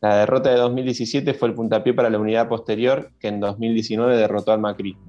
La 0.03 0.17
derrota 0.17 0.49
de 0.49 0.57
2017 0.57 1.33
fue 1.33 1.47
el 1.47 1.53
puntapié 1.53 1.93
para 1.93 2.09
la 2.09 2.19
unidad 2.19 2.49
posterior 2.49 3.13
que 3.21 3.29
en 3.29 3.39
2019 3.39 4.17
derrotó 4.17 4.51
al 4.51 4.59
macrismo. 4.59 5.01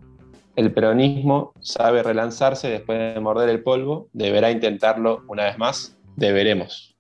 El 0.55 0.73
peronismo 0.73 1.53
sabe 1.59 2.05
relanzarse 2.05 2.69
después 2.69 2.97
de 2.97 3.21
morder 3.21 3.49
el 3.49 3.65
polvo, 3.65 4.07
deberá 4.13 4.53
intentarlo 4.53 5.25
una 5.27 5.47
vez 5.47 5.59
más, 5.59 5.99
deberemos. 6.15 6.95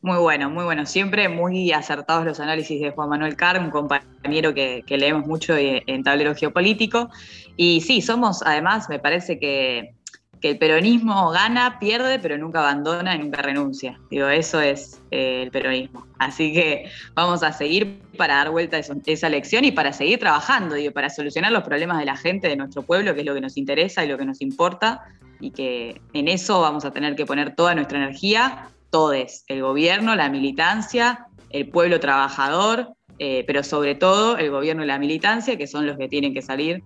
Muy 0.00 0.18
bueno, 0.18 0.50
muy 0.50 0.64
bueno. 0.64 0.84
Siempre 0.84 1.28
muy 1.28 1.70
acertados 1.70 2.24
los 2.24 2.40
análisis 2.40 2.80
de 2.80 2.90
Juan 2.90 3.10
Manuel 3.10 3.36
Carr, 3.36 3.60
un 3.60 3.70
compañero 3.70 4.52
que, 4.52 4.82
que 4.84 4.98
leemos 4.98 5.24
mucho 5.24 5.54
en 5.56 6.02
tablero 6.02 6.34
geopolítico. 6.34 7.08
Y 7.56 7.82
sí, 7.82 8.02
somos, 8.02 8.42
además, 8.44 8.88
me 8.88 8.98
parece 8.98 9.38
que 9.38 9.94
que 10.42 10.50
el 10.50 10.58
peronismo 10.58 11.30
gana, 11.30 11.78
pierde, 11.78 12.18
pero 12.18 12.36
nunca 12.36 12.58
abandona 12.58 13.14
y 13.14 13.20
nunca 13.20 13.40
renuncia. 13.42 14.00
Digo, 14.10 14.26
eso 14.26 14.60
es 14.60 15.00
eh, 15.12 15.44
el 15.44 15.52
peronismo. 15.52 16.04
Así 16.18 16.52
que 16.52 16.90
vamos 17.14 17.44
a 17.44 17.52
seguir 17.52 18.00
para 18.18 18.34
dar 18.34 18.50
vuelta 18.50 18.76
a 18.76 18.80
esa 19.06 19.28
lección 19.28 19.64
y 19.64 19.70
para 19.70 19.92
seguir 19.92 20.18
trabajando, 20.18 20.74
digo, 20.74 20.92
para 20.92 21.10
solucionar 21.10 21.52
los 21.52 21.62
problemas 21.62 22.00
de 22.00 22.06
la 22.06 22.16
gente, 22.16 22.48
de 22.48 22.56
nuestro 22.56 22.82
pueblo, 22.82 23.14
que 23.14 23.20
es 23.20 23.26
lo 23.26 23.34
que 23.34 23.40
nos 23.40 23.56
interesa 23.56 24.04
y 24.04 24.08
lo 24.08 24.18
que 24.18 24.24
nos 24.24 24.40
importa, 24.40 25.02
y 25.38 25.52
que 25.52 26.00
en 26.12 26.26
eso 26.26 26.60
vamos 26.60 26.84
a 26.84 26.90
tener 26.90 27.14
que 27.14 27.24
poner 27.24 27.54
toda 27.54 27.76
nuestra 27.76 27.98
energía, 27.98 28.66
todos, 28.90 29.44
el 29.46 29.62
gobierno, 29.62 30.16
la 30.16 30.28
militancia, 30.28 31.26
el 31.50 31.68
pueblo 31.68 32.00
trabajador, 32.00 32.88
eh, 33.20 33.44
pero 33.46 33.62
sobre 33.62 33.94
todo 33.94 34.36
el 34.38 34.50
gobierno 34.50 34.82
y 34.82 34.88
la 34.88 34.98
militancia, 34.98 35.56
que 35.56 35.68
son 35.68 35.86
los 35.86 35.96
que 35.96 36.08
tienen 36.08 36.34
que 36.34 36.42
salir 36.42 36.82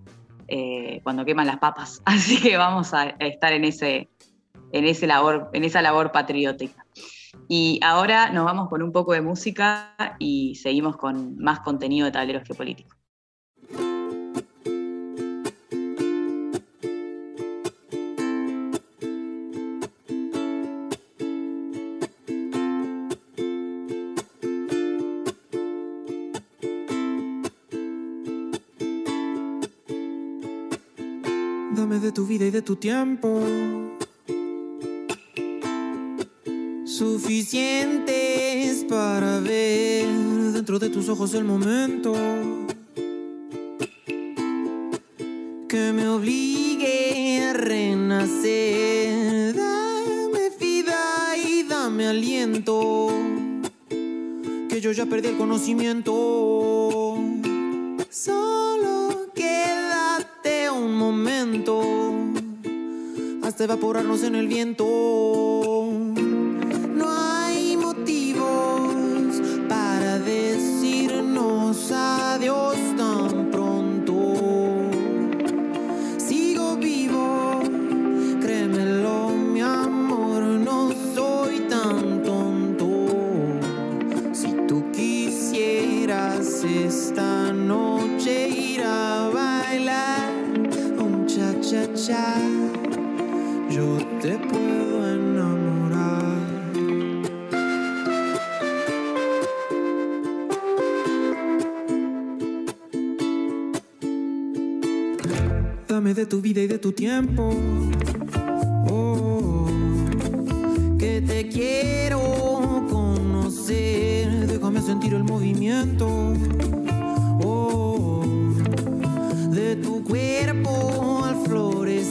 eh, 0.47 1.01
cuando 1.03 1.25
queman 1.25 1.47
las 1.47 1.57
papas. 1.57 2.01
Así 2.05 2.41
que 2.41 2.57
vamos 2.57 2.93
a 2.93 3.09
estar 3.19 3.53
en, 3.53 3.63
ese, 3.63 4.09
en, 4.71 4.85
en 4.85 5.63
esa 5.63 5.81
labor 5.81 6.11
patriótica. 6.11 6.85
Y 7.47 7.79
ahora 7.83 8.31
nos 8.31 8.45
vamos 8.45 8.69
con 8.69 8.81
un 8.81 8.91
poco 8.91 9.13
de 9.13 9.21
música 9.21 10.15
y 10.19 10.55
seguimos 10.55 10.97
con 10.97 11.37
más 11.37 11.59
contenido 11.61 12.05
de 12.05 12.11
tableros 12.11 12.43
geopolíticos. 12.43 12.96
De 31.85 32.11
tu 32.11 32.25
vida 32.25 32.43
y 32.43 32.49
de 32.49 32.63
tu 32.63 32.77
tiempo. 32.77 33.39
Suficientes 36.85 38.83
para 38.89 39.39
ver 39.39 40.07
dentro 40.53 40.79
de 40.79 40.89
tus 40.89 41.07
ojos 41.07 41.35
el 41.35 41.43
momento 41.43 42.15
que 45.69 45.93
me 45.93 46.07
obligue 46.07 47.43
a 47.43 47.53
renacer. 47.53 49.55
Dame 49.55 50.49
vida 50.59 51.37
y 51.37 51.61
dame 51.61 52.07
aliento, 52.07 53.11
que 54.67 54.81
yo 54.81 54.91
ya 54.93 55.05
perdí 55.05 55.27
el 55.27 55.37
conocimiento. 55.37 56.56
Evaporarnos 63.67 64.23
en 64.23 64.35
el 64.35 64.47
viento. 64.47 65.06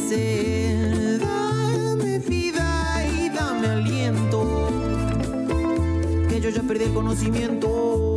Florecer 0.07 0.87
yo 6.47 6.51
ya 6.51 6.63
perdí 6.63 6.85
el 6.85 6.95
conocimiento. 6.95 8.16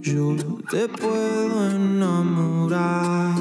Yo 0.00 0.36
te 0.70 0.88
puedo 0.88 1.70
enamorar. 1.70 3.34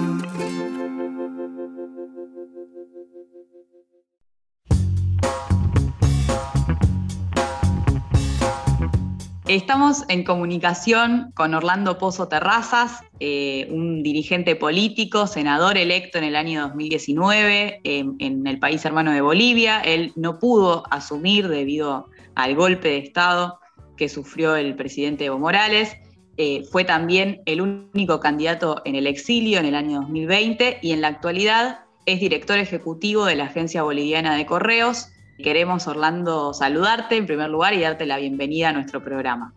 Estamos 9.48 10.04
en 10.10 10.26
comunicación 10.26 11.32
con 11.34 11.54
Orlando 11.54 11.98
Pozo 11.98 12.28
Terrazas, 12.28 13.02
eh, 13.22 13.68
un 13.72 14.04
dirigente 14.04 14.58
político, 14.58 15.26
senador 15.26 15.78
electo 15.78 16.18
en 16.18 16.26
el 16.26 16.36
año 16.36 16.64
2019 16.64 17.80
en 17.84 18.46
el 18.46 18.60
país 18.60 18.84
hermano 18.84 19.12
de 19.14 19.22
Bolivia. 19.22 19.80
Él 19.80 20.12
no 20.16 20.38
pudo 20.38 20.84
asumir 20.92 21.48
debido 21.48 22.08
al 22.36 22.56
golpe 22.56 22.90
de 22.90 22.98
Estado 22.98 23.60
que 23.98 24.08
sufrió 24.08 24.56
el 24.56 24.75
presidente 24.75 25.25
Evo 25.25 25.39
Morales. 25.39 25.98
Eh, 26.38 26.63
fue 26.72 26.84
también 26.86 27.42
el 27.46 27.62
único 27.62 28.20
candidato 28.20 28.82
en 28.86 28.96
el 28.96 29.08
exilio 29.08 29.60
en 29.60 29.66
el 29.66 29.75
año 29.75 30.01
2020 30.01 30.80
y 30.82 30.92
en 30.92 31.01
la 31.01 31.08
actualidad 31.08 31.80
es 32.06 32.20
director 32.20 32.58
ejecutivo 32.60 33.25
de 33.25 33.36
la 33.36 33.46
Agencia 33.46 33.84
Boliviana 33.84 34.36
de 34.36 34.46
Correos 34.46 35.10
Queremos, 35.38 35.88
Orlando, 35.88 36.51
saludarte 36.51 37.16
en 37.16 37.27
primer 37.27 37.50
lugar 37.50 37.75
y 37.75 37.82
darte 37.82 38.08
la 38.08 38.18
bienvenida 38.18 38.70
a 38.70 38.74
nuestro 38.74 39.04
programa. 39.04 39.54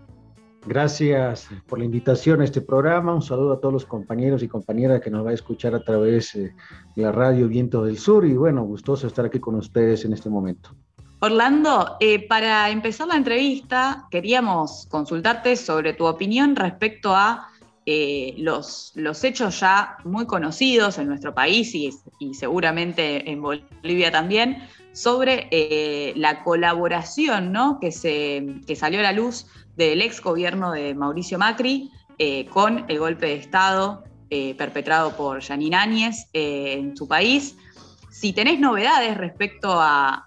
Gracias 0.66 1.48
por 1.66 1.78
la 1.78 1.86
invitación 1.86 2.42
a 2.42 2.44
este 2.44 2.60
programa. 2.60 3.14
Un 3.14 3.22
saludo 3.22 3.54
a 3.54 3.60
todos 3.60 3.72
los 3.72 3.86
compañeros 3.86 4.42
y 4.42 4.48
compañeras 4.48 5.00
que 5.00 5.10
nos 5.10 5.24
va 5.24 5.30
a 5.30 5.32
escuchar 5.32 5.74
a 5.74 5.82
través 5.82 6.34
eh, 6.34 6.54
de 6.94 7.02
la 7.02 7.12
radio 7.12 7.48
Viento 7.48 7.82
del 7.82 7.96
Sur. 7.96 8.26
Y 8.26 8.34
bueno, 8.34 8.62
gustoso 8.64 9.06
estar 9.06 9.24
aquí 9.24 9.40
con 9.40 9.54
ustedes 9.54 10.04
en 10.04 10.12
este 10.12 10.28
momento. 10.28 10.76
Orlando, 11.20 11.96
eh, 12.00 12.26
para 12.26 12.70
empezar 12.70 13.06
la 13.06 13.16
entrevista, 13.16 14.06
queríamos 14.10 14.86
consultarte 14.90 15.54
sobre 15.56 15.92
tu 15.92 16.06
opinión 16.06 16.56
respecto 16.56 17.14
a 17.14 17.50
eh, 17.86 18.34
los, 18.36 18.92
hechos 19.24 19.58
ya 19.58 19.96
muy 20.04 20.24
conocidos 20.26 20.98
en 20.98 21.08
nuestro 21.08 21.34
país 21.34 21.74
y, 21.74 21.90
seguramente 22.34 23.28
en 23.30 23.42
Bolivia 23.42 24.12
también 24.12 24.62
sobre 24.92 25.48
eh, 25.50 26.12
la 26.14 26.44
colaboración 26.44 27.52
¿no? 27.52 27.80
que, 27.80 27.90
se, 27.90 28.60
salió 28.76 29.00
a 29.00 29.02
la 29.02 29.12
luz 29.12 29.46
del 29.76 30.02
ex 30.02 30.20
gobierno 30.20 30.72
de 30.72 30.94
Mauricio 30.94 31.36
Macri 31.36 31.90
eh, 32.18 32.46
con 32.46 32.84
el 32.88 32.98
golpe 32.98 33.26
de 33.26 33.34
Estado 33.34 34.04
perpetrado 34.56 35.16
por 35.16 35.42
Janine 35.42 35.74
Áñez 35.74 36.28
en 36.32 36.96
su 36.96 37.08
país. 37.08 37.56
Si 38.20 38.32
tenés 38.32 38.60
novedades 38.60 39.16
respecto 39.16 39.78
a, 39.80 40.26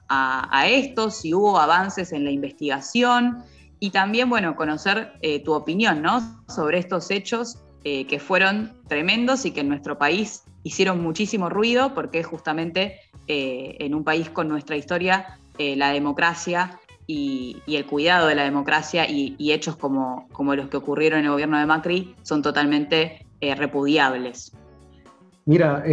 esto, 0.68 1.12
si 1.12 1.34
hubo 1.34 1.60
avances 1.60 2.12
en 2.12 2.24
la 2.24 2.32
investigación 2.32 3.44
y 3.80 3.92
también, 3.92 4.30
bueno, 4.30 4.56
conocer 4.56 5.14
tu 5.46 5.54
opinión 5.54 6.02
¿no? 6.02 6.44
sobre 6.48 6.80
estos 6.80 7.12
hechos 7.12 7.60
que 7.84 8.20
fueron 8.20 8.74
tremendos 8.88 9.46
y 9.46 9.52
que 9.52 9.60
en 9.60 9.70
nuestro 9.70 10.00
país 10.00 10.44
hicieron 10.64 11.04
muchísimo 11.04 11.50
ruido 11.50 11.94
porque 11.94 12.24
justamente 12.24 13.00
eh, 13.28 13.78
en 13.80 13.94
un 13.94 14.04
país 14.04 14.30
con 14.30 14.48
nuestra 14.48 14.76
historia, 14.76 15.40
eh, 15.58 15.76
la 15.76 15.92
democracia 15.92 16.80
y, 17.06 17.62
el 17.68 17.86
cuidado 17.86 18.28
de 18.28 18.36
la 18.36 18.44
democracia 18.44 19.10
y, 19.10 19.36
hechos 19.52 19.76
como, 19.76 20.28
como, 20.32 20.56
los 20.56 20.70
que 20.70 20.78
ocurrieron 20.78 21.20
en 21.20 21.26
el 21.26 21.32
gobierno 21.32 21.60
de 21.60 21.66
Macri 21.66 22.16
son 22.24 22.42
totalmente 22.42 23.26
eh, 23.42 23.56
repudiables. 23.56 24.54
Mira, 25.46 25.84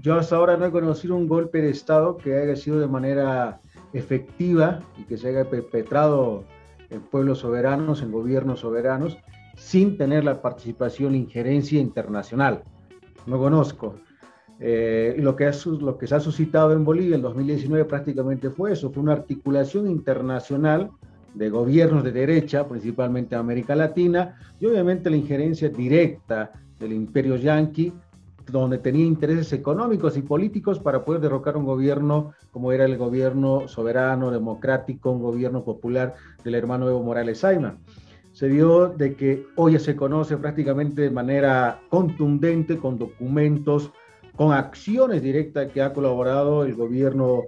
yo 0.00 0.14
hasta 0.14 0.36
ahora 0.36 0.56
no 0.56 0.66
he 0.66 0.70
conocido 0.70 1.14
un 1.14 1.28
golpe 1.28 1.60
de 1.60 1.70
Estado 1.70 2.16
que 2.16 2.38
haya 2.38 2.56
sido 2.56 2.80
de 2.80 2.86
manera 2.86 3.60
efectiva 3.92 4.80
y 4.96 5.02
que 5.04 5.16
se 5.16 5.28
haya 5.28 5.48
perpetrado 5.48 6.44
en 6.90 7.02
pueblos 7.02 7.40
soberanos, 7.40 8.02
en 8.02 8.12
gobiernos 8.12 8.60
soberanos, 8.60 9.18
sin 9.56 9.98
tener 9.98 10.24
la 10.24 10.40
participación 10.40 11.14
e 11.14 11.18
injerencia 11.18 11.80
internacional. 11.80 12.62
No 13.26 13.38
conozco. 13.38 13.96
Eh, 14.60 15.16
lo, 15.18 15.36
que 15.36 15.50
lo 15.80 15.98
que 15.98 16.06
se 16.06 16.14
ha 16.14 16.20
suscitado 16.20 16.72
en 16.72 16.84
Bolivia 16.84 17.14
en 17.16 17.22
2019 17.22 17.84
prácticamente 17.84 18.50
fue 18.50 18.72
eso, 18.72 18.90
fue 18.90 19.02
una 19.04 19.12
articulación 19.12 19.88
internacional 19.88 20.90
de 21.34 21.48
gobiernos 21.48 22.02
de 22.02 22.10
derecha, 22.10 22.66
principalmente 22.66 23.36
de 23.36 23.40
América 23.40 23.76
Latina, 23.76 24.36
y 24.58 24.66
obviamente 24.66 25.10
la 25.10 25.16
injerencia 25.16 25.68
directa 25.68 26.50
del 26.80 26.92
imperio 26.92 27.36
yanqui, 27.36 27.92
donde 28.50 28.78
tenía 28.78 29.04
intereses 29.04 29.52
económicos 29.52 30.16
y 30.16 30.22
políticos 30.22 30.78
para 30.78 31.04
poder 31.04 31.20
derrocar 31.20 31.56
un 31.56 31.64
gobierno 31.64 32.32
como 32.50 32.72
era 32.72 32.84
el 32.84 32.96
gobierno 32.96 33.68
soberano, 33.68 34.30
democrático, 34.30 35.10
un 35.10 35.22
gobierno 35.22 35.64
popular 35.64 36.14
del 36.44 36.54
hermano 36.54 36.88
Evo 36.88 37.02
Morales 37.02 37.38
Saima. 37.40 37.76
Se 38.32 38.48
vio 38.48 38.88
de 38.88 39.14
que 39.14 39.46
hoy 39.56 39.78
se 39.78 39.96
conoce 39.96 40.36
prácticamente 40.36 41.02
de 41.02 41.10
manera 41.10 41.80
contundente, 41.88 42.78
con 42.78 42.98
documentos, 42.98 43.90
con 44.36 44.52
acciones 44.52 45.22
directas 45.22 45.72
que 45.72 45.82
ha 45.82 45.92
colaborado 45.92 46.64
el 46.64 46.74
gobierno 46.74 47.42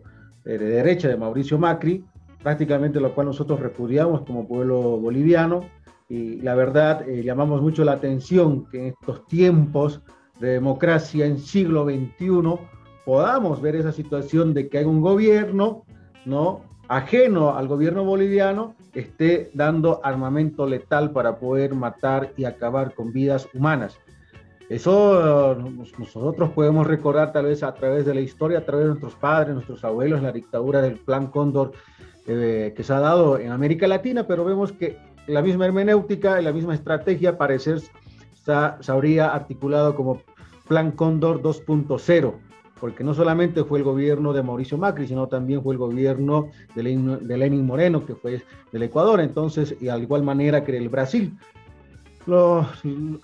eh, 0.44 0.58
de 0.58 0.66
derecha 0.66 1.08
de 1.08 1.16
Mauricio 1.16 1.58
Macri, 1.58 2.04
prácticamente 2.42 2.98
lo 2.98 3.14
cual 3.14 3.28
nosotros 3.28 3.60
repudiamos 3.60 4.22
como 4.22 4.48
pueblo 4.48 4.98
boliviano. 4.98 5.60
Y 6.08 6.40
la 6.40 6.56
verdad, 6.56 7.08
eh, 7.08 7.22
llamamos 7.22 7.62
mucho 7.62 7.84
la 7.84 7.92
atención 7.92 8.66
que 8.66 8.78
en 8.78 8.86
estos 8.86 9.24
tiempos 9.28 10.02
de 10.40 10.52
democracia 10.52 11.26
en 11.26 11.38
siglo 11.38 11.84
XXI 11.84 12.58
podamos 13.04 13.60
ver 13.60 13.76
esa 13.76 13.92
situación 13.92 14.54
de 14.54 14.68
que 14.68 14.78
hay 14.78 14.84
un 14.84 15.00
gobierno 15.00 15.84
¿no? 16.24 16.62
ajeno 16.88 17.56
al 17.56 17.68
gobierno 17.68 18.04
boliviano 18.04 18.74
esté 18.94 19.50
dando 19.54 20.00
armamento 20.02 20.66
letal 20.66 21.12
para 21.12 21.38
poder 21.38 21.74
matar 21.74 22.32
y 22.36 22.44
acabar 22.44 22.94
con 22.94 23.12
vidas 23.12 23.48
humanas. 23.54 23.98
Eso 24.68 25.56
nosotros 25.98 26.50
podemos 26.50 26.86
recordar 26.86 27.32
tal 27.32 27.46
vez 27.46 27.62
a 27.62 27.74
través 27.74 28.06
de 28.06 28.14
la 28.14 28.20
historia, 28.20 28.58
a 28.58 28.64
través 28.64 28.84
de 28.84 28.90
nuestros 28.90 29.14
padres, 29.16 29.54
nuestros 29.54 29.84
abuelos, 29.84 30.22
la 30.22 30.32
dictadura 30.32 30.80
del 30.80 30.94
Plan 30.94 31.26
Cóndor 31.26 31.72
eh, 32.26 32.72
que 32.76 32.84
se 32.84 32.92
ha 32.92 33.00
dado 33.00 33.38
en 33.38 33.50
América 33.50 33.88
Latina, 33.88 34.26
pero 34.26 34.44
vemos 34.44 34.72
que 34.72 34.96
la 35.26 35.42
misma 35.42 35.66
hermenéutica 35.66 36.40
y 36.40 36.44
la 36.44 36.52
misma 36.52 36.74
estrategia 36.74 37.36
parecer 37.36 37.80
se 38.44 38.92
habría 38.92 39.28
articulado 39.28 39.94
como 39.94 40.22
Plan 40.68 40.92
Cóndor 40.92 41.42
2.0, 41.42 42.34
porque 42.80 43.04
no 43.04 43.12
solamente 43.12 43.64
fue 43.64 43.78
el 43.78 43.84
gobierno 43.84 44.32
de 44.32 44.42
Mauricio 44.42 44.78
Macri, 44.78 45.06
sino 45.06 45.28
también 45.28 45.62
fue 45.62 45.74
el 45.74 45.78
gobierno 45.78 46.48
de 46.74 46.82
Lenin, 46.82 47.66
Moreno, 47.66 48.06
que 48.06 48.14
fue 48.14 48.42
del 48.72 48.82
Ecuador, 48.82 49.20
entonces, 49.20 49.76
y 49.80 49.88
al 49.88 50.02
igual 50.02 50.22
manera 50.22 50.64
que 50.64 50.76
el 50.76 50.88
Brasil. 50.88 51.36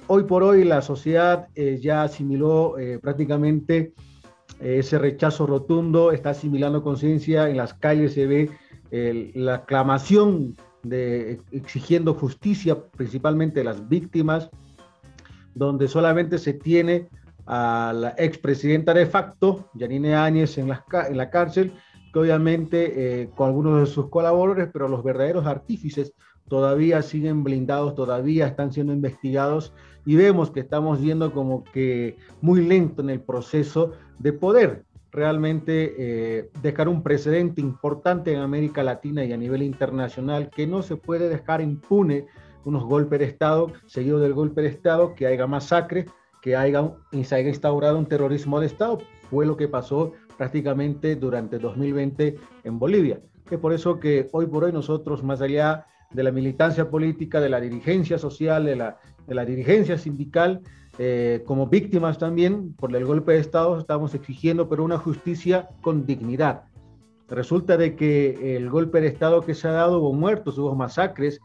Hoy 0.08 0.24
por 0.24 0.42
hoy 0.42 0.64
la 0.64 0.82
sociedad 0.82 1.48
eh, 1.54 1.78
ya 1.80 2.02
asimiló 2.02 2.78
eh, 2.78 2.98
prácticamente 2.98 3.92
eh, 4.58 4.78
ese 4.78 4.98
rechazo 4.98 5.46
rotundo, 5.46 6.10
está 6.10 6.30
asimilando 6.30 6.82
conciencia, 6.82 7.48
en 7.48 7.58
las 7.58 7.74
calles 7.74 8.14
se 8.14 8.26
ve 8.26 8.50
la 9.34 9.56
aclamación 9.56 10.56
de 10.82 11.40
exigiendo 11.50 12.14
justicia, 12.14 12.78
principalmente 12.96 13.60
de 13.60 13.64
las 13.64 13.88
víctimas, 13.88 14.48
donde 15.56 15.88
solamente 15.88 16.38
se 16.38 16.52
tiene 16.52 17.08
a 17.46 17.92
la 17.94 18.14
expresidenta 18.18 18.94
de 18.94 19.06
facto, 19.06 19.70
Yanine 19.74 20.14
Áñez, 20.14 20.58
en 20.58 20.68
la, 20.68 21.30
cárcel, 21.30 21.72
que 22.12 22.18
obviamente 22.18 23.30
con 23.34 23.48
algunos 23.48 23.80
de 23.80 23.86
sus 23.86 24.08
colaboradores, 24.08 24.68
pero 24.72 24.88
los 24.88 25.02
verdaderos 25.02 25.46
artífices 25.46 26.12
todavía 26.48 27.02
siguen 27.02 27.42
blindados, 27.42 27.94
todavía 27.94 28.46
están 28.46 28.72
siendo 28.72 28.92
investigados 28.92 29.72
y 30.04 30.14
vemos 30.16 30.50
que 30.50 30.60
estamos 30.60 31.00
yendo 31.00 31.32
como 31.32 31.64
que 31.64 32.16
muy 32.40 32.64
lento 32.64 33.02
en 33.02 33.10
el 33.10 33.20
proceso 33.20 33.92
de 34.18 34.32
poder 34.32 34.84
realmente 35.10 35.94
eh, 35.98 36.50
dejar 36.62 36.88
un 36.88 37.02
precedente 37.02 37.60
importante 37.60 38.32
en 38.32 38.40
América 38.40 38.82
Latina 38.82 39.24
y 39.24 39.32
a 39.32 39.36
nivel 39.36 39.62
internacional 39.62 40.50
que 40.50 40.66
no 40.66 40.82
se 40.82 40.96
puede 40.96 41.28
dejar 41.28 41.62
impune 41.62 42.26
unos 42.66 42.84
golpes 42.84 43.20
de 43.20 43.24
Estado, 43.26 43.72
seguido 43.86 44.18
del 44.18 44.34
golpe 44.34 44.60
de 44.60 44.68
Estado, 44.68 45.14
que 45.14 45.26
haya 45.26 45.46
masacre, 45.46 46.06
que 46.42 46.56
haya, 46.56 46.92
se 47.24 47.34
haya 47.36 47.48
instaurado 47.48 47.96
un 47.96 48.06
terrorismo 48.06 48.60
de 48.60 48.66
Estado. 48.66 48.98
Fue 49.30 49.46
lo 49.46 49.56
que 49.56 49.68
pasó 49.68 50.12
prácticamente 50.36 51.14
durante 51.14 51.60
2020 51.60 52.36
en 52.64 52.78
Bolivia. 52.78 53.20
Es 53.48 53.58
por 53.58 53.72
eso 53.72 54.00
que 54.00 54.28
hoy 54.32 54.46
por 54.46 54.64
hoy 54.64 54.72
nosotros, 54.72 55.22
más 55.22 55.40
allá 55.40 55.86
de 56.10 56.24
la 56.24 56.32
militancia 56.32 56.90
política, 56.90 57.40
de 57.40 57.48
la 57.48 57.60
dirigencia 57.60 58.18
social, 58.18 58.64
de 58.64 58.74
la, 58.74 58.98
de 59.28 59.34
la 59.34 59.44
dirigencia 59.44 59.96
sindical, 59.96 60.60
eh, 60.98 61.44
como 61.46 61.68
víctimas 61.68 62.18
también 62.18 62.74
por 62.74 62.94
el 62.96 63.04
golpe 63.04 63.32
de 63.32 63.38
Estado, 63.38 63.78
estamos 63.78 64.12
exigiendo, 64.14 64.68
pero 64.68 64.82
una 64.82 64.98
justicia 64.98 65.68
con 65.82 66.04
dignidad. 66.04 66.64
Resulta 67.28 67.76
de 67.76 67.94
que 67.94 68.56
el 68.56 68.70
golpe 68.70 69.00
de 69.00 69.06
Estado 69.06 69.42
que 69.42 69.54
se 69.54 69.68
ha 69.68 69.72
dado 69.72 70.00
hubo 70.00 70.12
muertos, 70.12 70.58
hubo 70.58 70.74
masacres, 70.74 71.40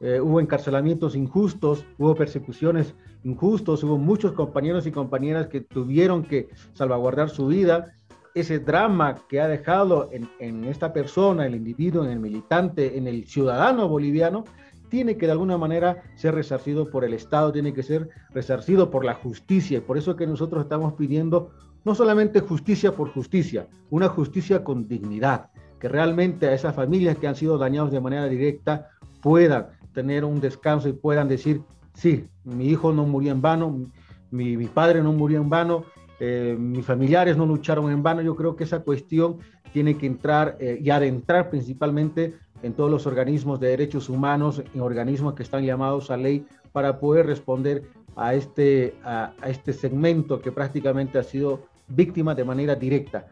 eh, 0.00 0.20
hubo 0.20 0.40
encarcelamientos 0.40 1.16
injustos, 1.16 1.84
hubo 1.98 2.14
persecuciones 2.14 2.94
injustos, 3.22 3.82
hubo 3.84 3.96
muchos 3.98 4.32
compañeros 4.32 4.86
y 4.86 4.92
compañeras 4.92 5.46
que 5.46 5.60
tuvieron 5.60 6.22
que 6.24 6.48
salvaguardar 6.74 7.30
su 7.30 7.46
vida 7.46 7.94
ese 8.34 8.58
drama 8.58 9.14
que 9.28 9.40
ha 9.40 9.46
dejado 9.48 10.10
en, 10.12 10.64
esta 10.64 10.92
persona, 10.92 11.46
el 11.46 11.54
individuo, 11.54 12.04
en 12.04 12.10
el 12.10 12.18
militante, 12.18 12.98
en 12.98 13.06
el 13.06 13.26
ciudadano 13.26 13.88
boliviano, 13.88 14.44
tiene 14.88 15.16
que 15.16 15.26
de 15.26 15.32
alguna 15.32 15.56
manera 15.56 16.02
ser 16.16 16.34
resarcido 16.34 16.90
por 16.90 17.04
el 17.04 17.14
Estado, 17.14 17.52
tiene 17.52 17.72
que 17.72 17.82
ser 17.82 18.10
resarcido 18.30 18.90
por 18.90 19.04
la 19.04 19.14
justicia. 19.14 19.78
Y 19.78 19.80
por 19.80 19.96
eso 19.96 20.16
que 20.16 20.26
nosotros 20.26 20.64
estamos 20.64 20.94
pidiendo 20.94 21.52
no 21.84 21.94
solamente 21.94 22.40
justicia 22.40 22.92
por 22.92 23.10
justicia, 23.10 23.68
una 23.90 24.08
justicia 24.08 24.64
con 24.64 24.88
dignidad, 24.88 25.50
que 25.78 25.88
realmente 25.88 26.48
a 26.48 26.54
esas 26.54 26.74
familias 26.74 27.18
que 27.18 27.28
han 27.28 27.36
sido 27.36 27.56
dañadas 27.56 27.92
de 27.92 28.00
manera 28.00 28.26
directa 28.26 28.88
puedan 29.22 29.68
tener 29.94 30.24
un 30.24 30.40
descanso 30.40 30.88
y 30.88 30.92
puedan 30.92 31.28
decir, 31.28 31.62
sí, 31.94 32.26
mi 32.44 32.68
hijo 32.68 32.92
no 32.92 33.06
murió 33.06 33.32
en 33.32 33.40
vano, 33.40 33.84
mi, 34.30 34.66
padre 34.66 35.02
no 35.02 35.12
murió 35.12 35.40
en 35.40 35.48
vano, 35.48 35.84
eh, 36.20 36.56
mis 36.58 36.84
familiares 36.84 37.36
no 37.36 37.46
lucharon 37.46 37.90
en 37.90 38.02
vano. 38.02 38.20
Yo 38.20 38.36
creo 38.36 38.56
que 38.56 38.64
esa 38.64 38.80
cuestión 38.80 39.38
tiene 39.72 39.96
que 39.96 40.06
entrar 40.06 40.56
eh, 40.60 40.78
y 40.80 40.90
adentrar 40.90 41.50
principalmente 41.50 42.34
en 42.62 42.72
todos 42.72 42.90
los 42.90 43.06
organismos 43.06 43.60
de 43.60 43.68
derechos 43.68 44.08
humanos, 44.08 44.62
en 44.74 44.80
organismos 44.80 45.34
que 45.34 45.42
están 45.42 45.64
llamados 45.64 46.10
a 46.10 46.16
ley 46.16 46.46
para 46.72 46.98
poder 46.98 47.26
responder 47.26 47.84
a 48.16 48.34
este, 48.34 48.94
a, 49.04 49.32
este 49.46 49.72
segmento 49.72 50.40
que 50.40 50.52
prácticamente 50.52 51.18
ha 51.18 51.22
sido 51.22 51.62
víctima 51.88 52.34
de 52.34 52.44
manera 52.44 52.74
directa. 52.74 53.26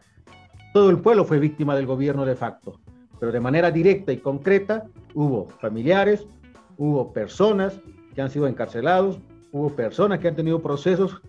Todo 0.73 0.89
el 0.89 0.99
pueblo 0.99 1.25
fue 1.25 1.39
víctima 1.39 1.75
del 1.75 1.85
gobierno 1.85 2.25
de 2.25 2.35
facto, 2.35 2.79
pero 3.19 3.31
de 3.31 3.39
manera 3.39 3.71
directa 3.71 4.11
y 4.11 4.17
concreta 4.17 4.85
hubo 5.13 5.47
familiares, 5.59 6.27
hubo 6.77 7.13
personas 7.13 7.79
que 8.15 8.21
han 8.21 8.29
sido 8.29 8.47
encarcelados, 8.47 9.19
hubo 9.51 9.69
personas 9.75 10.19
que 10.19 10.27
han 10.27 10.35
tenido 10.35 10.61
procesos. 10.61 11.21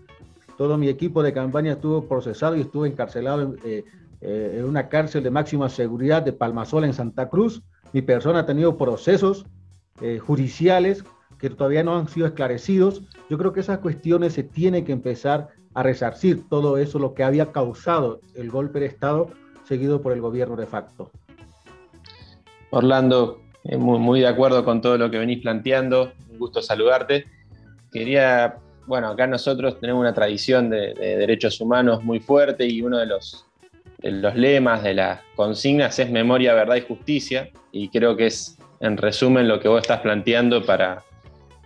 Todo 0.57 0.77
mi 0.77 0.87
equipo 0.87 1.21
de 1.23 1.33
campaña 1.33 1.73
estuvo 1.73 2.07
procesado 2.07 2.55
y 2.55 2.61
estuvo 2.61 2.85
encarcelado 2.85 3.41
en, 3.41 3.59
eh, 3.65 3.83
eh, 4.21 4.55
en 4.59 4.65
una 4.65 4.87
cárcel 4.87 5.23
de 5.23 5.31
máxima 5.31 5.69
seguridad 5.69 6.21
de 6.21 6.33
Palmasola 6.33 6.87
en 6.87 6.93
Santa 6.93 7.29
Cruz 7.29 7.61
mi 7.95 8.01
persona 8.01 8.39
ha 8.39 8.45
tenido 8.45 8.77
procesos 8.77 9.45
eh, 10.01 10.19
judiciales 10.19 11.05
que 11.39 11.49
todavía 11.49 11.81
no 11.81 11.97
han 11.97 12.09
sido 12.09 12.27
esclarecidos. 12.27 13.03
Yo 13.29 13.37
creo 13.37 13.53
que 13.53 13.61
esas 13.61 13.79
cuestiones 13.79 14.33
se 14.33 14.43
tiene 14.43 14.83
que 14.83 14.91
empezar 14.91 15.47
a 15.73 15.81
resarcir 15.81 16.45
todo 16.49 16.77
eso, 16.77 16.99
lo 16.99 17.13
que 17.13 17.23
había 17.23 17.53
causado 17.53 18.19
el 18.33 18.51
golpe 18.51 18.81
de 18.81 18.87
Estado 18.87 19.29
seguido 19.63 20.01
por 20.01 20.11
el 20.11 20.19
gobierno 20.19 20.57
de 20.57 20.65
facto. 20.65 21.09
Orlando, 22.69 23.39
muy, 23.77 24.21
de 24.21 24.27
acuerdo 24.27 24.63
con 24.63 24.81
todo 24.81 24.97
lo 24.97 25.09
que 25.09 25.17
venís 25.17 25.41
planteando. 25.41 26.13
Un 26.31 26.39
gusto 26.39 26.61
saludarte. 26.61 27.25
Quería, 27.91 28.57
bueno, 28.85 29.09
acá 29.09 29.27
nosotros 29.27 29.79
tenemos 29.79 30.01
una 30.01 30.13
tradición 30.13 30.69
de 30.69 30.93
derechos 30.93 31.59
humanos 31.61 32.03
muy 32.03 32.19
fuerte 32.19 32.65
y 32.65 32.81
uno 32.81 32.97
de 32.97 33.05
los 33.05 33.45
los 34.11 34.35
lemas 34.35 34.83
de 34.83 34.93
las 34.93 35.21
consignas 35.35 35.97
es 35.99 36.09
memoria, 36.09 36.53
verdad 36.53 36.75
y 36.75 36.81
justicia, 36.81 37.49
y 37.71 37.89
creo 37.89 38.15
que 38.15 38.27
es 38.27 38.57
en 38.79 38.97
resumen 38.97 39.47
lo 39.47 39.59
que 39.59 39.67
vos 39.67 39.81
estás 39.81 40.01
planteando 40.01 40.63
para, 40.63 41.03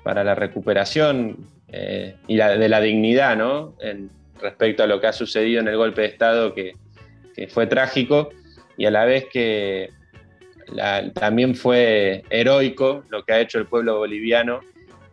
para 0.03 0.23
la 0.23 0.35
recuperación 0.35 1.37
eh, 1.67 2.15
y 2.27 2.37
de 2.37 2.69
la 2.69 2.81
dignidad, 2.81 3.35
¿no? 3.35 3.75
Respecto 4.41 4.83
a 4.83 4.87
lo 4.87 5.01
que 5.01 5.07
ha 5.07 5.13
sucedido 5.13 5.59
en 5.59 5.67
el 5.67 5.75
golpe 5.75 6.01
de 6.01 6.07
Estado, 6.07 6.53
que, 6.53 6.73
fue 7.49 7.67
trágico, 7.67 8.29
y 8.77 8.85
a 8.85 8.91
la 8.91 9.05
vez 9.05 9.25
que 9.31 9.91
también 11.13 11.55
fue 11.55 12.23
heroico 12.29 13.03
lo 13.09 13.23
que 13.23 13.33
ha 13.33 13.39
hecho 13.39 13.57
el 13.57 13.65
pueblo 13.65 13.97
boliviano 13.97 14.61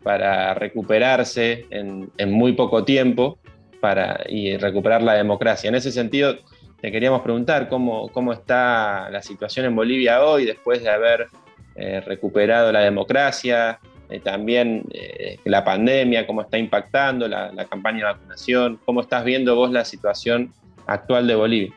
para 0.02 0.54
recuperarse 0.54 1.66
en, 1.70 2.10
muy 2.30 2.52
poco 2.52 2.84
tiempo 2.84 3.38
para, 3.80 4.20
y 4.28 4.56
recuperar 4.56 5.02
la 5.02 5.14
democracia. 5.14 5.68
En 5.68 5.74
ese 5.74 5.90
sentido, 5.90 6.36
te 6.80 6.92
queríamos 6.92 7.22
preguntar 7.22 7.68
cómo, 7.68 8.08
cómo 8.10 8.32
está 8.32 9.10
la 9.10 9.20
situación 9.22 9.66
en 9.66 9.74
Bolivia 9.74 10.24
hoy 10.24 10.44
después 10.44 10.82
de 10.82 10.90
haber 10.90 11.26
eh, 11.74 12.00
recuperado 12.00 12.70
la 12.70 12.80
democracia, 12.80 13.80
eh, 14.08 14.20
también 14.20 14.84
eh, 14.92 15.38
la 15.44 15.64
pandemia, 15.64 16.26
cómo 16.26 16.42
está 16.42 16.56
impactando 16.58 17.26
la, 17.26 17.50
la, 17.52 17.64
campaña 17.64 17.98
de 17.98 18.12
vacunación, 18.12 18.78
cómo 18.84 19.00
estás 19.00 19.24
viendo 19.24 19.56
vos 19.56 19.72
la 19.72 19.84
situación 19.84 20.52
actual 20.86 21.26
de 21.26 21.34
Bolivia. 21.34 21.74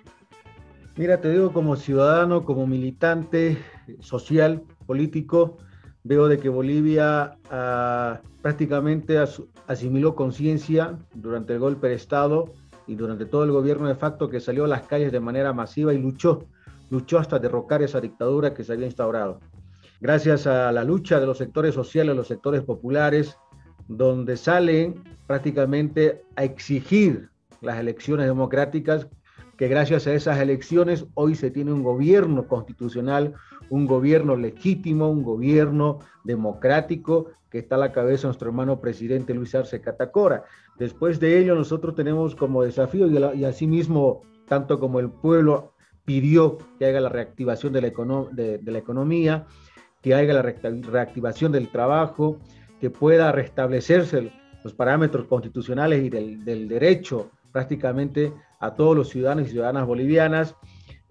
Mira, 0.99 1.21
te 1.21 1.31
digo 1.31 1.53
como 1.53 1.77
ciudadano, 1.77 2.43
como 2.43 2.67
militante 2.67 3.57
social, 4.01 4.63
político, 4.85 5.55
veo 6.03 6.27
de 6.27 6.39
que 6.39 6.49
Bolivia 6.49 7.37
ah, 7.49 8.19
prácticamente 8.41 9.17
asimiló 9.65 10.13
conciencia 10.13 10.99
durante 11.13 11.53
el 11.53 11.59
golpe 11.59 11.87
de 11.87 11.93
Estado 11.93 12.51
y 12.85 12.95
durante 12.95 13.25
todo 13.25 13.45
el 13.45 13.53
gobierno 13.53 13.87
de 13.87 13.95
facto 13.95 14.29
que 14.29 14.41
salió 14.41 14.65
a 14.65 14.67
las 14.67 14.87
calles 14.87 15.13
de 15.13 15.21
manera 15.21 15.53
masiva 15.53 15.93
y 15.93 15.97
luchó, 15.99 16.47
luchó 16.89 17.17
hasta 17.17 17.39
derrocar 17.39 17.81
esa 17.81 18.01
dictadura 18.01 18.53
que 18.53 18.65
se 18.65 18.73
había 18.73 18.87
instaurado. 18.87 19.39
Gracias 20.01 20.47
a 20.47 20.69
la 20.73 20.83
lucha 20.83 21.21
de 21.21 21.27
los 21.27 21.37
sectores 21.37 21.73
sociales, 21.75 22.13
los 22.13 22.27
sectores 22.27 22.61
populares, 22.63 23.37
donde 23.87 24.35
salen 24.35 25.01
prácticamente 25.27 26.23
a 26.35 26.43
exigir 26.43 27.29
las 27.61 27.79
elecciones 27.79 28.25
democráticas, 28.25 29.07
que 29.59 29.67
gracias 29.67 30.07
a 30.07 30.13
esas 30.13 30.39
elecciones 30.39 31.05
hoy 31.15 31.35
se 31.35 31.51
tiene 31.51 31.73
un 31.73 31.83
gobierno 31.83 32.47
constitucional, 32.47 33.33
un 33.69 33.87
gobierno 33.87 34.37
legítimo, 34.37 35.09
un 35.09 35.21
gobierno 35.21 35.99
democrático 36.23 37.31
que 37.49 37.59
está 37.59 37.75
a 37.75 37.79
la 37.79 37.91
cabeza 37.91 38.27
nuestro 38.27 38.47
hermano 38.47 38.79
presidente 38.79 39.33
Luis 39.33 39.53
Arce 39.53 39.81
Catacora. 39.81 40.45
Después 40.77 41.19
de 41.19 41.39
ello, 41.39 41.55
nosotros 41.55 41.93
tenemos 41.93 42.35
como 42.35 42.63
desafío, 42.63 43.07
y, 43.35 43.43
asimismo, 43.43 44.21
tanto 44.47 44.79
como 44.79 45.01
el 45.01 45.09
pueblo 45.09 45.73
pidió 46.05 46.57
que 46.77 46.85
haga 46.85 47.01
la 47.01 47.09
reactivación 47.09 47.73
de 47.73 47.81
la, 47.81 48.77
economía, 48.77 49.45
que 50.01 50.15
haga 50.15 50.35
la 50.35 50.41
reactivación 50.41 51.51
del 51.51 51.67
trabajo, 51.67 52.37
que 52.79 52.91
pueda 52.91 53.33
restablecerse 53.33 54.31
los 54.63 54.73
parámetros 54.73 55.27
constitucionales 55.27 56.01
y 56.01 56.09
del 56.09 56.69
derecho 56.69 57.29
prácticamente 57.51 58.31
a 58.59 58.75
todos 58.75 58.95
los 58.95 59.09
ciudadanos 59.09 59.47
y 59.47 59.51
ciudadanas 59.51 59.87
bolivianas. 59.87 60.55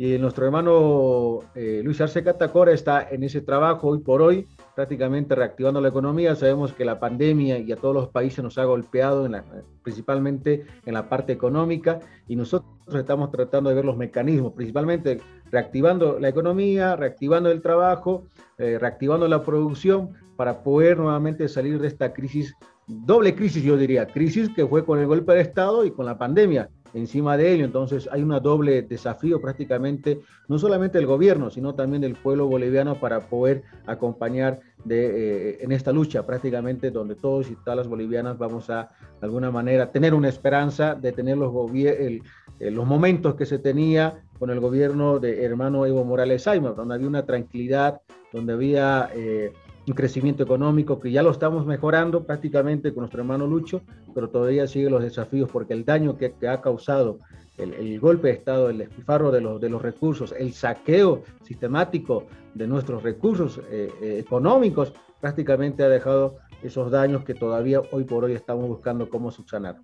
Y 0.01 0.17
nuestro 0.19 0.47
hermano 0.47 1.41
eh, 1.57 1.81
Luis 1.83 2.01
Arce 2.01 2.23
Catacora 2.23 2.73
está 2.73 3.09
en 3.11 3.25
ese 3.25 3.41
trabajo 3.41 3.89
hoy 3.89 3.99
por 3.99 4.23
hoy, 4.23 4.47
prácticamente 4.77 5.35
reactivando 5.35 5.81
la 5.81 5.89
economía. 5.89 6.37
Sabemos 6.37 6.73
que 6.73 6.85
la 6.85 7.01
pandemia 7.01 7.59
y 7.59 7.73
a 7.73 7.77
todos 7.77 7.97
los 7.97 8.09
países 8.09 8.45
nos 8.45 8.59
ha 8.59 8.65
golpeado, 8.65 9.27
en 9.27 9.33
la, 9.33 9.45
principalmente 9.83 10.67
en 10.87 10.95
la 10.95 11.09
parte 11.09 11.33
económica, 11.33 11.99
y 12.29 12.37
nosotros 12.37 12.71
estamos 12.95 13.33
tratando 13.33 13.71
de 13.71 13.77
ver 13.77 13.85
los 13.85 13.97
mecanismos, 13.97 14.53
principalmente 14.53 15.21
reactivando 15.51 16.21
la 16.21 16.29
economía, 16.29 16.95
reactivando 16.95 17.51
el 17.51 17.61
trabajo, 17.61 18.29
eh, 18.59 18.79
reactivando 18.79 19.27
la 19.27 19.43
producción 19.43 20.11
para 20.37 20.63
poder 20.63 20.99
nuevamente 20.99 21.49
salir 21.49 21.81
de 21.81 21.89
esta 21.89 22.13
crisis, 22.13 22.55
doble 22.87 23.35
crisis 23.35 23.65
yo 23.65 23.77
diría, 23.77 24.07
crisis 24.07 24.49
que 24.55 24.65
fue 24.65 24.85
con 24.85 25.01
el 25.01 25.09
golpe 25.09 25.33
de 25.33 25.41
Estado 25.41 25.85
y 25.85 25.91
con 25.91 26.07
la 26.07 26.17
pandemia 26.17 26.71
encima 26.95 27.37
de 27.37 27.53
ello. 27.53 27.65
Entonces 27.65 28.09
hay 28.11 28.23
un 28.23 28.31
doble 28.43 28.83
desafío 28.83 29.41
prácticamente, 29.41 30.21
no 30.49 30.59
solamente 30.59 30.99
del 30.99 31.07
gobierno, 31.07 31.51
sino 31.51 31.75
también 31.75 32.03
del 32.03 32.15
pueblo 32.15 32.47
boliviano 32.47 33.01
para 33.01 33.29
poder 33.29 33.63
acompañar 33.87 34.61
de, 34.85 35.51
eh, 35.51 35.59
en 35.61 35.73
esta 35.73 35.93
lucha 35.93 36.25
prácticamente 36.25 36.91
donde 36.91 37.15
todos 37.15 37.51
y 37.51 37.57
todas 37.57 37.77
las 37.77 37.89
bolivianas 37.89 38.39
vamos 38.39 38.71
a 38.71 38.91
de 39.21 39.27
alguna 39.27 39.51
manera 39.51 39.91
tener 39.91 40.15
una 40.15 40.29
esperanza 40.29 40.95
de 40.95 41.13
tener 41.13 41.37
los, 41.37 41.53
el, 41.75 42.23
eh, 42.61 42.71
los 42.71 42.87
momentos 42.87 43.35
que 43.35 43.47
se 43.47 43.59
tenía 43.59 44.23
con 44.39 44.51
el 44.51 44.61
gobierno 44.61 45.19
de 45.19 45.45
hermano 45.45 45.85
Evo 45.85 46.05
Morales 46.05 46.43
Saima, 46.43 46.71
donde 46.71 46.95
había 46.95 47.09
una 47.09 47.27
tranquilidad, 47.27 48.01
donde 48.33 48.53
había... 48.53 49.11
Eh, 49.15 49.53
un 49.89 49.95
crecimiento 49.95 50.43
económico 50.43 51.01
que 51.01 51.11
ya 51.11 51.23
lo 51.23 51.31
estamos 51.31 51.67
mejorando 51.67 52.25
prácticamente 52.25 52.93
con 52.93 53.03
nuestro 53.03 53.21
hermano 53.21 53.47
Lucho, 53.47 53.83
pero 54.15 54.29
todavía 54.29 54.67
siguen 54.67 54.93
los 54.93 55.03
desafíos 55.03 55.51
porque 55.51 55.73
el 55.73 55.85
daño 55.85 56.17
que, 56.17 56.35
ha 56.49 56.61
causado 56.61 57.19
el, 57.57 57.99
golpe 57.99 58.29
de 58.29 58.35
Estado, 58.35 58.71
el 58.71 58.79
despilfarro 58.79 59.31
de 59.31 59.41
los, 59.41 59.61
de 59.61 59.69
los 59.69 59.83
recursos, 59.83 60.35
el 60.39 60.53
saqueo 60.53 61.23
sistemático 61.43 62.27
de 62.55 62.67
nuestros 62.67 63.03
recursos 63.03 63.61
eh, 63.71 63.91
eh, 64.03 64.19
económicos, 64.19 64.93
prácticamente 65.21 65.83
ha 65.83 65.89
dejado 65.89 66.37
esos 66.63 66.91
daños 66.91 67.25
que 67.25 67.35
todavía 67.35 67.81
hoy 67.91 68.05
por 68.05 68.25
hoy 68.25 68.33
estamos 68.33 68.69
buscando 68.69 69.09
cómo 69.09 69.31
subsanar. 69.31 69.77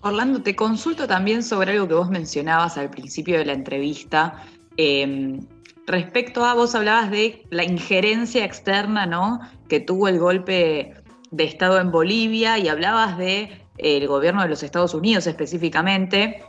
Orlando, 0.00 0.42
te 0.42 0.56
consulto 0.56 1.06
también 1.06 1.42
sobre 1.42 1.72
algo 1.72 1.86
que 1.86 1.94
vos 1.94 2.10
mencionabas 2.10 2.76
al 2.76 2.90
principio 2.90 3.38
de 3.38 3.44
la 3.44 3.52
entrevista. 3.52 4.42
Eh, 4.76 5.38
Respecto 5.86 6.44
a, 6.44 6.54
vos 6.54 6.74
hablabas 6.74 7.10
de 7.10 7.44
la 7.50 7.64
injerencia 7.64 8.44
externa, 8.44 9.06
¿no? 9.06 9.40
Que 9.68 9.80
tuvo 9.80 10.08
el 10.08 10.18
golpe 10.18 10.94
de 11.30 11.44
Estado 11.44 11.80
en 11.80 11.90
Bolivia 11.90 12.58
y 12.58 12.68
hablabas 12.68 13.18
de 13.18 13.42
eh, 13.42 13.96
el 13.96 14.06
gobierno 14.06 14.42
de 14.42 14.48
los 14.48 14.62
Estados 14.62 14.94
Unidos 14.94 15.26
específicamente. 15.26 16.44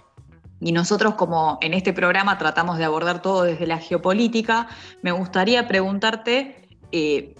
Y 0.59 0.71
nosotros 0.71 1.15
como 1.15 1.57
en 1.61 1.73
este 1.73 1.93
programa 1.93 2.37
tratamos 2.37 2.77
de 2.77 2.85
abordar 2.85 3.21
todo 3.21 3.43
desde 3.43 3.67
la 3.67 3.79
geopolítica, 3.79 4.67
me 5.01 5.11
gustaría 5.11 5.67
preguntarte 5.67 6.67
eh, 6.91 7.35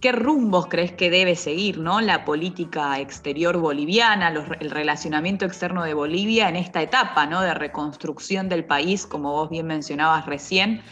qué 0.00 0.12
rumbos 0.12 0.66
crees 0.66 0.92
que 0.92 1.10
debe 1.10 1.36
seguir 1.36 1.78
¿no? 1.78 2.00
la 2.00 2.24
política 2.24 3.00
exterior 3.00 3.56
boliviana, 3.58 4.28
el 4.60 4.70
relacionamiento 4.70 5.44
externo 5.44 5.84
de 5.84 5.94
Bolivia 5.94 6.48
en 6.48 6.56
esta 6.56 6.80
etapa 6.80 7.26
¿no? 7.26 7.40
de 7.40 7.54
reconstrucción 7.54 8.48
del 8.48 8.64
país, 8.64 9.06
como 9.06 9.32
vos 9.32 9.50
bien 9.50 9.66
mencionabas 9.66 10.26
recién, 10.26 10.82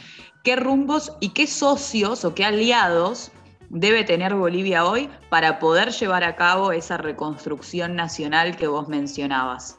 qué 0.48 0.56
rumbos 0.56 1.12
y 1.20 1.34
qué 1.34 1.46
socios 1.46 2.24
o 2.24 2.34
qué 2.34 2.42
aliados 2.42 3.30
debe 3.68 4.02
tener 4.02 4.34
Bolivia 4.34 4.86
hoy 4.86 5.10
para 5.28 5.58
poder 5.58 5.90
llevar 5.90 6.24
a 6.24 6.36
cabo 6.36 6.72
esa 6.72 6.96
reconstrucción 6.96 7.94
nacional 7.94 8.56
que 8.56 8.66
vos 8.66 8.88
mencionabas? 8.88 9.78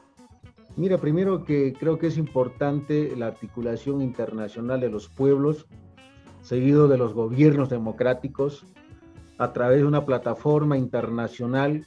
Mira, 0.76 0.96
primero 0.98 1.44
que 1.44 1.72
creo 1.72 1.98
que 1.98 2.06
es 2.06 2.16
importante 2.16 3.16
la 3.16 3.26
articulación 3.26 4.00
internacional 4.00 4.78
de 4.78 4.90
los 4.90 5.08
pueblos, 5.08 5.66
seguido 6.40 6.86
de 6.86 6.98
los 6.98 7.14
gobiernos 7.14 7.68
democráticos, 7.68 8.64
a 9.38 9.52
través 9.52 9.78
de 9.78 9.86
una 9.86 10.06
plataforma 10.06 10.78
internacional 10.78 11.84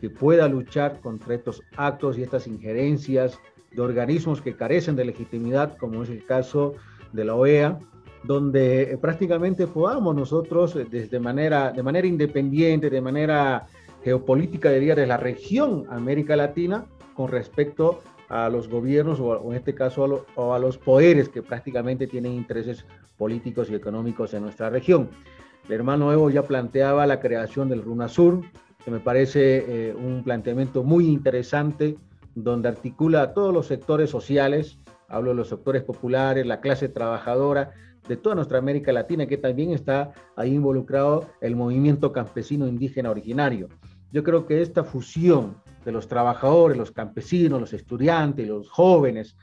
que 0.00 0.10
pueda 0.10 0.48
luchar 0.48 0.98
contra 0.98 1.36
estos 1.36 1.62
actos 1.76 2.18
y 2.18 2.24
estas 2.24 2.48
injerencias 2.48 3.38
de 3.70 3.82
organismos 3.82 4.42
que 4.42 4.56
carecen 4.56 4.96
de 4.96 5.04
legitimidad, 5.04 5.76
como 5.78 6.02
es 6.02 6.10
el 6.10 6.24
caso 6.24 6.74
de 7.12 7.24
la 7.24 7.36
OEA, 7.36 7.78
donde 8.26 8.82
eh, 8.82 8.98
prácticamente 8.98 9.66
podamos 9.66 10.14
nosotros, 10.14 10.76
eh, 10.76 10.86
desde 10.90 11.20
manera, 11.20 11.72
de 11.72 11.82
manera 11.82 12.06
independiente, 12.06 12.90
de 12.90 13.00
manera 13.00 13.66
geopolítica, 14.02 14.70
diría, 14.70 14.94
de 14.94 15.06
la 15.06 15.16
región 15.16 15.84
América 15.90 16.36
Latina, 16.36 16.86
con 17.14 17.28
respecto 17.30 18.00
a 18.28 18.48
los 18.48 18.68
gobiernos 18.68 19.20
o, 19.20 19.50
en 19.50 19.56
este 19.56 19.74
caso 19.74 20.26
a, 20.36 20.56
a 20.56 20.58
los 20.58 20.78
poderes 20.78 21.28
que 21.28 21.42
prácticamente 21.42 22.06
tienen 22.06 22.32
intereses 22.32 22.84
políticos 23.16 23.70
y 23.70 23.74
económicos 23.74 24.34
en 24.34 24.42
nuestra 24.42 24.68
región. 24.70 25.08
El 25.68 25.74
hermano 25.74 26.12
Evo 26.12 26.30
ya 26.30 26.42
planteaba 26.42 27.06
la 27.06 27.18
creación 27.18 27.68
del 27.68 27.82
RUNASUR, 27.82 28.42
que 28.84 28.90
me 28.90 29.00
parece 29.00 29.64
eh, 29.66 29.94
un 29.94 30.22
planteamiento 30.22 30.84
muy 30.84 31.08
interesante, 31.08 31.96
donde 32.34 32.68
articula 32.68 33.22
a 33.22 33.34
todos 33.34 33.52
los 33.52 33.66
sectores 33.66 34.10
sociales, 34.10 34.78
hablo 35.08 35.30
de 35.30 35.36
los 35.36 35.48
sectores 35.48 35.82
populares, 35.82 36.46
la 36.46 36.60
clase 36.60 36.88
trabajadora, 36.88 37.72
de 38.08 38.16
toda 38.16 38.34
nuestra 38.34 38.58
América 38.58 38.92
Latina, 38.92 39.26
que 39.26 39.36
también 39.36 39.70
está 39.70 40.12
ahí 40.36 40.54
involucrado 40.54 41.28
el 41.40 41.56
movimiento 41.56 42.12
campesino 42.12 42.66
indígena 42.66 43.10
originario. 43.10 43.68
Yo 44.12 44.22
creo 44.22 44.46
que 44.46 44.62
esta 44.62 44.84
fusión 44.84 45.56
de 45.84 45.92
los 45.92 46.08
trabajadores, 46.08 46.76
los 46.76 46.90
campesinos, 46.90 47.60
los 47.60 47.72
estudiantes, 47.72 48.46
los 48.46 48.68
jóvenes 48.70 49.36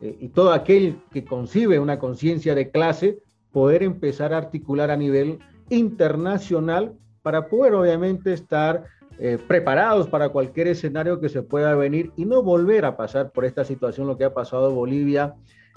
eh, 0.00 0.16
y 0.20 0.28
todo 0.28 0.52
aquel 0.52 1.00
que 1.10 1.24
concibe 1.24 1.78
una 1.78 1.98
conciencia 1.98 2.54
de 2.54 2.70
clase, 2.70 3.18
poder 3.52 3.82
empezar 3.82 4.32
a 4.32 4.38
articular 4.38 4.90
a 4.90 4.96
nivel 4.96 5.38
internacional 5.70 6.94
para 7.22 7.48
poder 7.48 7.74
obviamente 7.74 8.32
estar 8.32 8.84
eh, 9.18 9.38
preparados 9.46 10.08
para 10.08 10.30
cualquier 10.30 10.66
escenario 10.66 11.20
que 11.20 11.28
se 11.28 11.42
pueda 11.42 11.74
venir 11.76 12.12
y 12.16 12.24
no 12.24 12.42
volver 12.42 12.84
a 12.84 12.96
pasar 12.96 13.30
por 13.30 13.44
esta 13.44 13.64
situación, 13.64 14.08
lo 14.08 14.18
que 14.18 14.24
ha 14.24 14.34
pasado 14.34 14.68
en 14.68 14.74
Bolivia, 14.74 15.34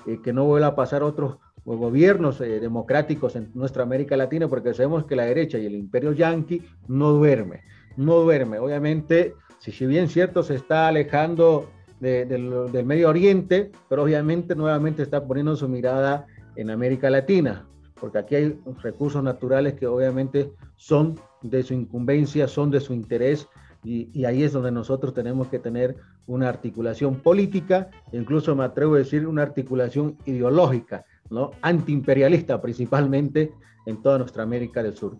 eh, 0.07 0.19
que 0.23 0.33
no 0.33 0.45
vuelva 0.45 0.67
a 0.67 0.75
pasar 0.75 1.03
otros 1.03 1.37
gobiernos 1.75 2.39
eh, 2.39 2.59
democráticos 2.59 3.35
en 3.35 3.51
nuestra 3.53 3.83
América 3.83 4.15
Latina, 4.15 4.47
porque 4.47 4.73
sabemos 4.73 5.05
que 5.05 5.15
la 5.15 5.25
derecha 5.25 5.57
y 5.57 5.65
el 5.65 5.75
imperio 5.75 6.13
yanqui 6.13 6.61
no 6.87 7.11
duerme, 7.11 7.63
no 7.97 8.21
duerme. 8.21 8.59
Obviamente, 8.59 9.35
si, 9.59 9.71
si 9.71 9.85
bien 9.85 10.07
cierto 10.07 10.43
se 10.43 10.55
está 10.55 10.87
alejando 10.87 11.69
del 11.99 12.85
Medio 12.85 13.09
Oriente, 13.09 13.71
pero 13.89 14.03
obviamente 14.03 14.55
nuevamente 14.55 15.01
está 15.01 15.25
poniendo 15.25 15.55
su 15.55 15.67
mirada 15.67 16.27
en 16.55 16.69
América 16.69 17.09
Latina, 17.09 17.65
porque 17.99 18.19
aquí 18.19 18.35
hay 18.35 18.59
recursos 18.83 19.23
naturales 19.23 19.73
que 19.73 19.87
obviamente 19.87 20.51
son 20.75 21.19
de 21.41 21.63
su 21.63 21.73
incumbencia, 21.73 22.47
son 22.47 22.69
de 22.71 22.79
su 22.79 22.93
interés, 22.93 23.47
y, 23.83 24.09
y, 24.11 24.25
ahí 24.25 24.43
es 24.43 24.53
donde 24.53 24.71
nosotros 24.71 25.13
tenemos 25.13 25.47
que 25.47 25.59
tener 25.59 25.95
una 26.25 26.49
articulación 26.49 27.15
política, 27.15 27.89
incluso 28.11 28.55
me 28.55 28.65
atrevo 28.65 28.95
a 28.95 28.99
decir 28.99 29.25
una 29.27 29.43
articulación 29.43 30.17
ideológica, 30.25 31.05
¿no? 31.29 31.51
antiimperialista 31.61 32.61
principalmente 32.61 33.51
en 33.85 34.01
toda 34.01 34.19
nuestra 34.19 34.43
América 34.43 34.83
del 34.83 34.95
Sur. 34.95 35.17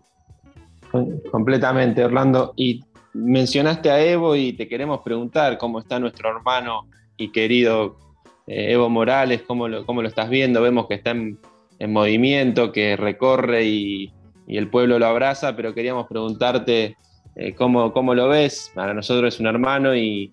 Completamente, 1.32 2.04
Orlando. 2.04 2.54
Y 2.56 2.84
mencionaste 3.14 3.90
a 3.90 4.04
Evo 4.04 4.36
y 4.36 4.54
te 4.54 4.68
queremos 4.68 5.02
preguntar 5.02 5.58
cómo 5.58 5.80
está 5.80 6.00
nuestro 6.00 6.30
hermano 6.30 6.88
y 7.18 7.32
querido 7.32 7.98
eh, 8.46 8.74
Evo 8.74 8.90
Morales, 8.90 9.42
cómo 9.46 9.68
lo, 9.68 9.86
cómo 9.86 10.02
lo 10.02 10.08
estás 10.08 10.30
viendo. 10.30 10.62
Vemos 10.62 10.88
que 10.88 10.96
está 10.96 11.12
en, 11.12 11.40
movimiento, 11.80 12.72
que 12.72 12.96
recorre 12.96 13.66
y, 13.66 14.14
el 14.48 14.70
pueblo 14.70 14.98
lo 14.98 15.06
abraza, 15.06 15.58
pero 15.58 15.74
queríamos 15.74 16.08
preguntarte 16.08 16.96
eh, 17.36 17.54
cómo, 17.54 17.92
cómo, 17.92 18.16
lo 18.16 18.30
ves. 18.30 18.72
Para 18.74 18.94
nosotros 18.94 19.34
es 19.34 19.40
un 19.42 19.48
hermano 19.48 19.94
y, 19.94 20.32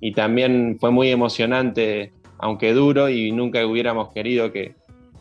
y 0.00 0.12
también 0.12 0.76
fue 0.78 0.90
muy 0.90 1.08
emocionante, 1.08 2.12
aunque 2.38 2.74
duro, 2.74 3.08
y 3.08 3.32
nunca 3.32 3.66
hubiéramos 3.66 4.12
querido 4.12 4.52
que, 4.52 4.74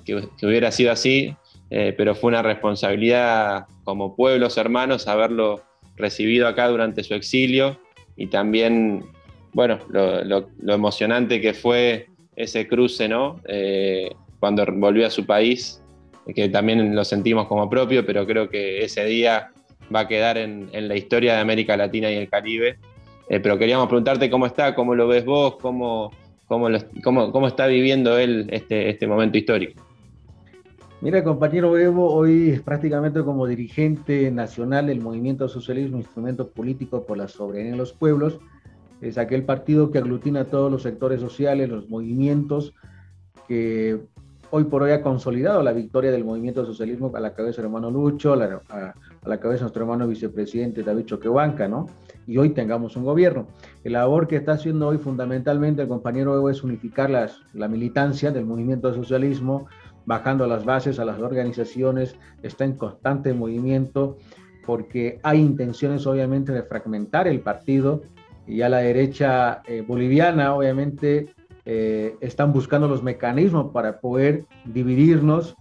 que, 0.06 0.46
hubiera 0.46 0.72
sido 0.72 0.92
así, 0.92 1.36
eh, 1.70 1.94
pero 1.98 2.16
fue 2.16 2.30
una 2.30 2.42
responsabilidad 2.42 3.66
como 3.84 4.16
pueblos 4.16 4.58
hermanos 4.58 5.08
haberlo 5.08 5.64
recibido 5.96 6.48
acá 6.48 6.68
durante 6.68 7.04
su 7.04 7.14
exilio 7.14 7.80
y 8.16 8.28
también, 8.28 9.06
bueno, 9.54 9.80
lo, 9.90 10.48
emocionante 10.74 11.42
que 11.42 11.54
fue 11.54 12.08
ese 12.36 12.68
cruce, 12.68 13.08
¿no? 13.08 13.40
Eh, 13.48 14.12
cuando 14.40 14.66
volvió 14.66 15.08
a 15.08 15.10
su 15.10 15.26
país, 15.26 15.82
que 16.36 16.50
también 16.50 16.96
lo 16.96 17.04
sentimos 17.04 17.48
como 17.48 17.70
propio, 17.70 18.06
pero 18.06 18.26
creo 18.26 18.50
que 18.50 18.84
ese 18.84 19.06
día 19.06 19.52
va 19.94 20.02
a 20.02 20.08
quedar 20.08 20.38
en, 20.38 20.70
la 20.72 20.96
historia 20.96 21.36
de 21.36 21.40
América 21.40 21.78
Latina 21.78 22.12
y 22.12 22.16
el 22.16 22.30
Caribe. 22.30 22.78
Eh, 23.30 23.40
pero 23.40 23.58
queríamos 23.58 23.88
preguntarte 23.88 24.30
cómo 24.30 24.46
está, 24.46 24.76
cómo 24.76 24.96
lo 24.96 25.08
ves 25.08 25.26
vos, 25.26 25.56
cómo, 25.62 26.12
cómo, 26.48 27.32
cómo 27.32 27.48
está 27.48 27.68
viviendo 27.68 28.18
él 28.18 28.48
este, 28.52 28.90
este 28.90 29.08
momento 29.08 29.38
histórico. 29.38 29.82
Mira, 31.04 31.22
compañero 31.22 31.78
Evo, 31.78 32.14
hoy 32.14 32.62
prácticamente 32.64 33.22
como 33.24 33.46
dirigente 33.46 34.32
nacional 34.32 34.88
del 34.88 35.02
movimiento 35.02 35.50
socialismo, 35.50 35.98
instrumento 35.98 36.48
político 36.48 37.06
por 37.06 37.18
la 37.18 37.28
soberanía 37.28 37.72
de 37.72 37.78
los 37.78 37.92
pueblos, 37.92 38.40
es 39.02 39.18
aquel 39.18 39.44
partido 39.44 39.92
que 39.92 39.98
aglutina 39.98 40.40
a 40.40 40.46
todos 40.46 40.72
los 40.72 40.82
sectores 40.82 41.20
sociales, 41.20 41.68
los 41.68 41.90
movimientos, 41.90 42.74
que 43.50 44.00
hoy 44.50 44.64
por 44.64 44.84
hoy 44.84 44.92
ha 44.92 45.02
consolidado 45.02 45.62
la 45.62 45.74
victoria 45.74 46.10
del 46.10 46.24
movimiento 46.24 46.66
socialismo 46.66 47.12
a 47.14 47.20
la 47.20 47.34
cabeza 47.34 47.58
del 47.58 47.66
hermano 47.66 47.92
Lucho, 47.92 48.32
a 48.32 48.38
la, 48.38 48.62
a, 48.70 48.94
la 49.26 49.40
cabeza 49.42 49.58
de 49.58 49.64
nuestro 49.64 49.84
hermano 49.84 50.08
vicepresidente 50.08 50.84
David 50.84 51.04
Choquehuanca, 51.04 51.68
¿no? 51.68 51.88
Y 52.28 52.38
hoy 52.38 52.52
tengamos 52.52 52.96
un 52.96 53.04
gobierno. 53.04 53.48
El 53.84 53.92
labor 53.94 54.30
que 54.30 54.38
está 54.38 54.54
haciendo 54.54 54.88
hoy 54.88 55.00
fundamentalmente 55.00 55.82
el 55.82 55.90
compañero 55.90 56.34
Evo 56.34 56.50
es 56.50 56.64
unificar 56.64 57.10
las, 57.10 57.42
la 57.52 57.68
militancia 57.68 58.32
del 58.32 58.46
movimiento 58.46 58.94
socialismo, 58.94 59.68
bajando 60.06 60.44
a 60.44 60.48
las 60.48 60.66
bases, 60.66 61.00
a 61.00 61.06
las 61.06 61.20
organizaciones, 61.20 62.16
está 62.42 62.66
en 62.66 62.74
constante 62.74 63.34
movimiento 63.34 64.18
porque 64.66 65.20
hay 65.24 65.40
intenciones 65.40 66.08
obviamente 66.08 66.52
de 66.52 66.64
fragmentar 66.64 67.28
el 67.28 67.42
partido 67.42 68.02
y 68.48 68.62
a 68.62 68.70
la 68.70 68.78
derecha 68.78 69.62
eh, 69.68 69.84
boliviana 69.86 70.54
obviamente 70.54 71.34
eh, 71.66 72.16
están 72.22 72.52
buscando 72.52 72.88
los 72.88 73.04
mecanismos 73.04 73.72
para 73.72 74.00
poder 74.00 74.46
dividirnos 74.66 75.56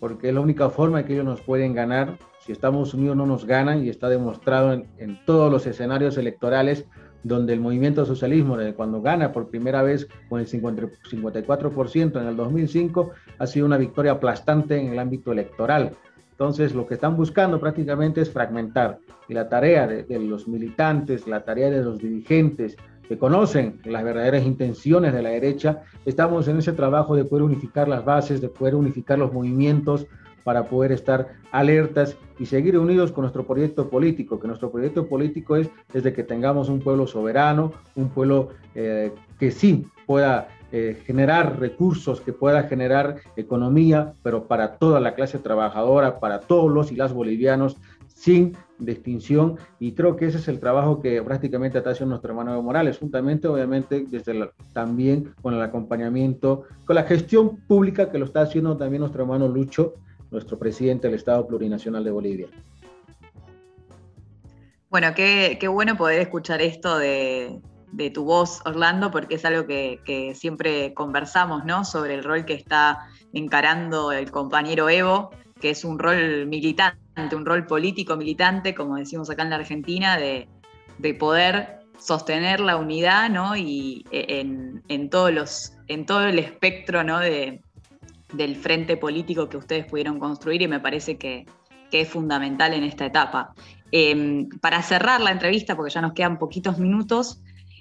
porque 0.00 0.28
es 0.28 0.34
la 0.34 0.40
única 0.40 0.70
forma 0.70 1.04
que 1.04 1.14
ellos 1.14 1.24
nos 1.24 1.40
pueden 1.40 1.74
ganar. 1.74 2.18
Si 2.40 2.52
Estados 2.52 2.94
Unidos 2.94 3.16
no 3.16 3.26
nos 3.26 3.44
ganan 3.44 3.84
y 3.84 3.88
está 3.88 4.08
demostrado 4.08 4.72
en 4.72 5.24
todos 5.24 5.50
los 5.50 5.66
escenarios 5.66 6.16
electorales 6.18 6.84
donde 7.26 7.52
el 7.52 7.60
movimiento 7.60 8.06
socialismo, 8.06 8.56
cuando 8.76 9.02
gana 9.02 9.32
por 9.32 9.48
primera 9.48 9.82
vez 9.82 10.06
con 10.28 10.40
el 10.40 10.46
54% 10.46 12.20
en 12.20 12.26
el 12.28 12.36
2005, 12.36 13.10
ha 13.38 13.46
sido 13.46 13.66
una 13.66 13.78
victoria 13.78 14.12
aplastante 14.12 14.80
en 14.80 14.92
el 14.92 14.98
ámbito 14.98 15.32
electoral. 15.32 15.92
Entonces, 16.30 16.74
lo 16.74 16.86
que 16.86 16.94
están 16.94 17.16
buscando 17.16 17.58
prácticamente 17.58 18.20
es 18.20 18.30
fragmentar. 18.30 18.98
Y 19.28 19.34
la 19.34 19.48
tarea 19.48 19.88
de, 19.88 20.04
de 20.04 20.20
los 20.20 20.46
militantes, 20.46 21.26
la 21.26 21.44
tarea 21.44 21.70
de 21.70 21.82
los 21.82 21.98
dirigentes 21.98 22.76
que 23.08 23.18
conocen 23.18 23.80
las 23.84 24.04
verdaderas 24.04 24.44
intenciones 24.44 25.12
de 25.12 25.22
la 25.22 25.30
derecha, 25.30 25.82
estamos 26.04 26.46
en 26.46 26.58
ese 26.58 26.74
trabajo 26.74 27.16
de 27.16 27.24
poder 27.24 27.42
unificar 27.42 27.88
las 27.88 28.04
bases, 28.04 28.40
de 28.40 28.48
poder 28.48 28.76
unificar 28.76 29.18
los 29.18 29.32
movimientos, 29.32 30.06
para 30.46 30.66
poder 30.66 30.92
estar 30.92 31.26
alertas 31.50 32.16
y 32.38 32.46
seguir 32.46 32.78
unidos 32.78 33.10
con 33.10 33.22
nuestro 33.22 33.44
proyecto 33.44 33.90
político, 33.90 34.38
que 34.38 34.46
nuestro 34.46 34.70
proyecto 34.70 35.08
político 35.08 35.56
es 35.56 35.68
desde 35.92 36.12
que 36.12 36.22
tengamos 36.22 36.68
un 36.68 36.78
pueblo 36.78 37.08
soberano, 37.08 37.72
un 37.96 38.10
pueblo 38.10 38.50
eh, 38.76 39.12
que 39.40 39.50
sí 39.50 39.86
pueda 40.06 40.46
eh, 40.70 41.02
generar 41.04 41.58
recursos, 41.58 42.20
que 42.20 42.32
pueda 42.32 42.62
generar 42.62 43.16
economía, 43.34 44.12
pero 44.22 44.46
para 44.46 44.76
toda 44.76 45.00
la 45.00 45.16
clase 45.16 45.40
trabajadora, 45.40 46.20
para 46.20 46.38
todos 46.38 46.70
los 46.72 46.92
y 46.92 46.94
las 46.94 47.12
bolivianos, 47.12 47.76
sin 48.06 48.56
distinción. 48.78 49.56
Y 49.80 49.94
creo 49.94 50.14
que 50.14 50.26
ese 50.26 50.38
es 50.38 50.46
el 50.46 50.60
trabajo 50.60 51.00
que 51.00 51.20
prácticamente 51.22 51.78
está 51.78 51.90
haciendo 51.90 52.10
nuestro 52.10 52.30
hermano 52.30 52.52
Evo 52.52 52.62
Morales, 52.62 52.98
juntamente, 52.98 53.48
obviamente, 53.48 54.06
desde 54.08 54.48
también 54.72 55.32
con 55.42 55.54
el 55.54 55.62
acompañamiento, 55.62 56.62
con 56.84 56.94
la 56.94 57.02
gestión 57.02 57.56
pública 57.66 58.12
que 58.12 58.18
lo 58.18 58.26
está 58.26 58.42
haciendo 58.42 58.76
también 58.76 59.00
nuestro 59.00 59.22
hermano 59.22 59.48
Lucho, 59.48 59.94
nuestro 60.30 60.58
presidente 60.58 61.06
del 61.06 61.16
Estado 61.16 61.46
Plurinacional 61.46 62.04
de 62.04 62.10
Bolivia. 62.10 62.48
Bueno, 64.88 65.12
qué, 65.14 65.58
bueno 65.68 65.96
poder 65.96 66.20
escuchar 66.20 66.62
esto 66.62 66.98
de, 66.98 67.60
tu 68.14 68.24
voz, 68.24 68.60
Orlando, 68.64 69.10
porque 69.10 69.34
es 69.34 69.44
algo 69.44 69.66
que, 69.66 70.32
siempre 70.34 70.94
conversamos, 70.94 71.64
¿no? 71.64 71.84
Sobre 71.84 72.14
el 72.14 72.24
rol 72.24 72.44
que 72.44 72.54
está 72.54 73.08
encarando 73.32 74.12
el 74.12 74.30
compañero 74.30 74.88
Evo 74.88 75.30
que 75.60 75.70
es 75.70 75.84
un 75.84 75.98
rol 75.98 76.46
militante, 76.46 77.34
un 77.34 77.46
rol 77.46 77.66
político 77.66 78.16
militante, 78.16 78.74
como 78.74 78.96
decimos 78.96 79.30
acá 79.30 79.42
en 79.42 79.50
la 79.50 79.56
Argentina, 79.56 80.18
de, 80.18 80.48
poder 81.18 81.80
sostener 81.98 82.60
la 82.60 82.76
unidad 82.76 83.30
¿no? 83.30 83.56
y 83.56 84.04
e, 84.10 84.40
en, 84.40 85.10
todos 85.10 85.32
los, 85.32 85.72
en 85.88 86.04
todo 86.04 86.26
el 86.26 86.38
espectro 86.38 87.04
¿no? 87.04 87.20
de, 87.20 87.62
del 88.32 88.56
frente 88.56 88.96
político 88.96 89.48
que 89.48 89.56
ustedes 89.56 89.86
pudieron 89.86 90.18
construir 90.18 90.62
y 90.62 90.68
me 90.68 90.80
parece 90.80 91.16
que, 91.16 91.46
es 91.92 92.10
fundamental 92.10 92.74
en 92.74 92.84
esta 92.84 93.06
etapa. 93.06 93.54
Em, 93.90 94.50
para 94.60 94.82
cerrar 94.82 95.22
la 95.22 95.30
entrevista, 95.30 95.76
porque 95.76 95.90
ya 95.90 96.02
nos 96.02 96.12
quedan 96.12 96.38
poquitos 96.38 96.78
minutos, 96.78 97.40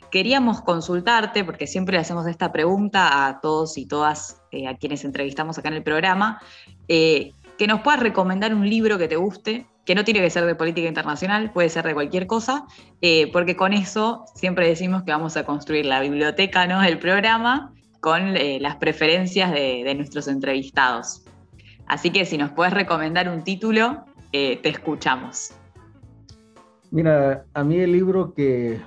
queríamos 0.09 0.61
consultarte, 0.61 1.43
porque 1.43 1.67
siempre 1.67 1.97
le 1.97 1.99
hacemos 1.99 2.25
esta 2.25 2.53
pregunta 2.53 3.27
a 3.27 3.41
todos 3.41 3.77
y 3.77 3.85
todas 3.85 4.41
eh, 4.51 4.67
a 4.67 4.77
quienes 4.77 5.03
entrevistamos 5.03 5.57
acá 5.57 5.67
en 5.67 5.73
el 5.73 5.83
programa, 5.83 6.41
eh, 6.87 7.33
que 7.57 7.67
nos 7.67 7.81
puedas 7.81 7.99
recomendar 7.99 8.53
un 8.53 8.69
libro 8.69 8.97
que 8.97 9.09
te 9.09 9.17
guste, 9.17 9.65
que 9.85 9.95
no 9.95 10.05
tiene 10.05 10.21
que 10.21 10.29
ser 10.29 10.45
de 10.45 10.55
política 10.55 10.87
internacional, 10.87 11.51
puede 11.51 11.67
ser 11.67 11.85
de 11.85 11.93
cualquier 11.93 12.27
cosa, 12.27 12.65
eh, 13.01 13.29
porque 13.33 13.57
con 13.57 13.73
eso 13.73 14.23
siempre 14.33 14.67
decimos 14.67 15.03
que 15.03 15.11
vamos 15.11 15.35
a 15.35 15.43
construir 15.43 15.85
la 15.85 15.99
biblioteca 15.99 16.65
¿no? 16.65 16.79
del 16.79 16.97
programa 16.97 17.73
con 18.05 18.35
las 18.35 18.75
preferencias 18.75 19.51
de, 19.51 19.95
nuestros 19.95 20.27
entrevistados. 20.27 21.23
Así 21.87 22.11
que 22.11 22.25
si 22.25 22.37
nos 22.37 22.51
puedes 22.51 22.71
recomendar 22.71 23.27
un 23.29 23.43
título, 23.43 24.05
te 24.31 24.69
escuchamos. 24.69 25.55
Mira, 26.91 27.45
a 27.55 27.63
mí 27.63 27.77
el 27.79 27.93
libro 27.93 28.35
que 28.35 28.79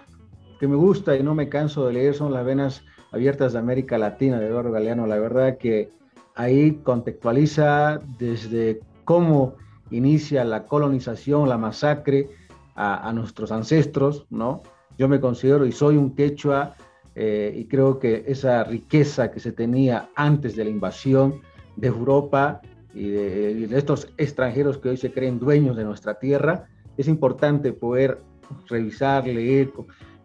que 0.59 0.67
me 0.67 0.77
gusta 0.77 1.17
y 1.17 1.23
no 1.23 1.35
me 1.35 1.49
canso 1.49 1.87
de 1.87 1.93
leer 1.93 2.15
son 2.15 2.33
Las 2.33 2.45
Venas 2.45 2.85
Abiertas 3.13 3.53
de 3.53 3.61
América 3.61 3.97
Latina 3.97 4.39
de 4.39 4.49
Eduardo 4.49 4.73
Galeano. 4.73 5.07
La 5.07 5.19
verdad 5.19 5.57
que 5.57 5.91
ahí 6.35 6.81
contextualiza 6.83 8.01
desde 8.19 8.81
cómo 9.05 9.55
inicia 9.91 10.45
la 10.45 10.67
colonización, 10.67 11.49
la 11.49 11.59
masacre 11.59 12.29
a, 12.75 13.13
nuestros 13.13 13.51
ancestros, 13.51 14.27
¿no? 14.31 14.63
Yo 14.99 15.09
me 15.09 15.21
considero 15.21 15.67
y 15.67 15.73
soy 15.73 15.97
un 15.97 16.15
quechua 16.15 16.77
eh, 17.21 17.53
y 17.53 17.65
creo 17.65 17.99
que 17.99 18.23
esa 18.29 18.63
riqueza 18.63 19.33
que 19.33 19.41
se 19.41 19.51
tenía 19.51 20.09
antes 20.15 20.55
de 20.55 20.63
la 20.63 20.71
invasión 20.71 21.41
de 21.75 21.89
Europa 21.89 22.61
y 22.95 23.09
de, 23.09 23.51
y 23.51 23.67
de 23.67 23.77
estos 23.77 24.09
extranjeros 24.19 24.79
que 24.79 24.91
hoy 24.91 24.97
se 24.97 25.11
creen 25.11 25.41
dueños 25.41 25.77
de 25.77 25.83
nuestra 25.83 26.21
tierra, 26.21 26.69
es 26.97 27.09
importante 27.09 27.73
poder 27.73 28.21
revisar, 28.69 29.27
leer, 29.27 29.73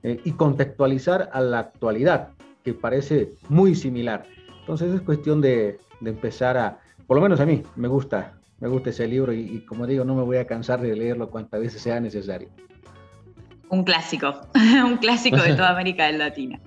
eh, 0.04 0.22
y 0.24 0.34
contextualizar 0.34 1.32
a 1.34 1.42
la 1.42 1.60
actualidad, 1.60 2.30
que 2.64 2.76
parece 2.76 3.34
muy 3.50 3.74
similar. 3.74 4.26
Entonces 4.60 4.94
es 4.94 5.02
cuestión 5.02 5.42
de, 5.42 5.80
empezar 6.06 6.58
a, 6.58 6.80
por 7.08 7.18
lo 7.18 7.24
menos 7.24 7.40
a 7.40 7.48
mí, 7.48 7.64
me 7.76 7.88
gusta, 7.88 8.38
me 8.60 8.68
gusta 8.68 8.92
ese 8.92 9.08
libro 9.08 9.34
y, 9.34 9.66
como 9.66 9.88
digo, 9.88 10.06
no 10.06 10.14
me 10.14 10.22
voy 10.22 10.38
a 10.38 10.46
cansar 10.46 10.80
de 10.80 10.96
leerlo 10.96 11.32
cuantas 11.32 11.60
veces 11.60 11.82
sea 11.82 12.00
necesario. 12.00 12.50
Un 13.74 13.84
clásico, 13.84 14.36
un 14.86 14.98
clásico 14.98 15.38
de 15.38 15.56
toda 15.56 15.70
América 15.72 16.12
Latina. 16.12 16.60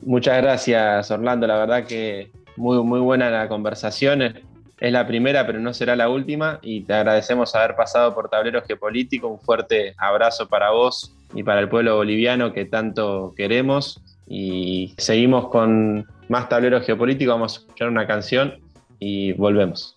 Muchas 0.00 0.42
gracias, 0.42 1.08
Orlando. 1.12 1.46
La 1.46 1.56
verdad 1.56 1.86
que 1.86 2.32
muy, 2.56 2.82
muy 2.82 2.98
buena 2.98 3.30
la 3.30 3.48
conversación. 3.48 4.22
Es 4.22 4.92
la 4.92 5.06
primera, 5.06 5.46
pero 5.46 5.60
no 5.60 5.72
será 5.72 5.94
la 5.94 6.08
última. 6.08 6.58
Y 6.60 6.80
te 6.80 6.94
agradecemos 6.94 7.54
haber 7.54 7.76
pasado 7.76 8.12
por 8.12 8.28
Tablero 8.28 8.60
Geopolítico. 8.62 9.28
Un 9.28 9.38
fuerte 9.38 9.94
abrazo 9.96 10.48
para 10.48 10.70
vos 10.70 11.14
y 11.32 11.44
para 11.44 11.60
el 11.60 11.68
pueblo 11.68 11.94
boliviano 11.94 12.52
que 12.52 12.64
tanto 12.64 13.34
queremos. 13.36 14.02
Y 14.26 14.94
seguimos 14.98 15.48
con 15.48 16.08
más 16.28 16.48
tablero 16.48 16.80
geopolítico, 16.80 17.30
vamos 17.30 17.54
a 17.54 17.60
escuchar 17.60 17.88
una 17.88 18.06
canción 18.08 18.54
y 18.98 19.32
volvemos. 19.34 19.94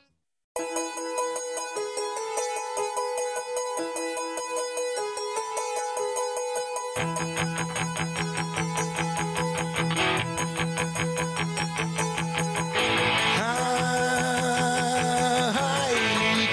Ay, 6.97 7.10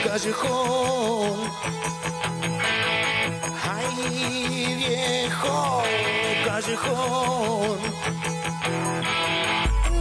callejón. 0.02 1.38
Ay, 3.62 4.74
viejo 4.78 5.82
callejón. 6.44 7.78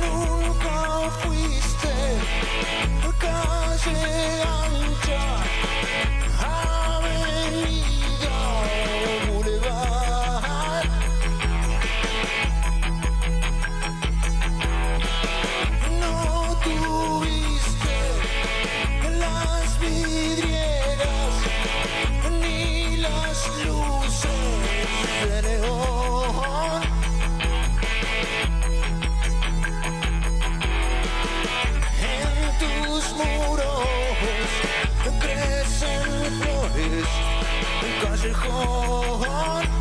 Nunca 0.02 1.10
fuiste 1.22 1.94
calle 3.20 4.42
callejón 38.34 39.81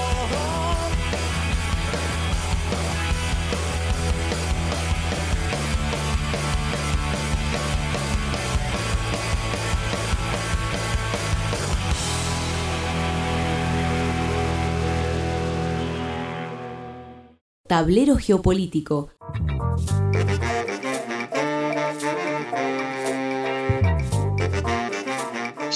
Tablero 17.71 18.17
Geopolítico. 18.17 19.11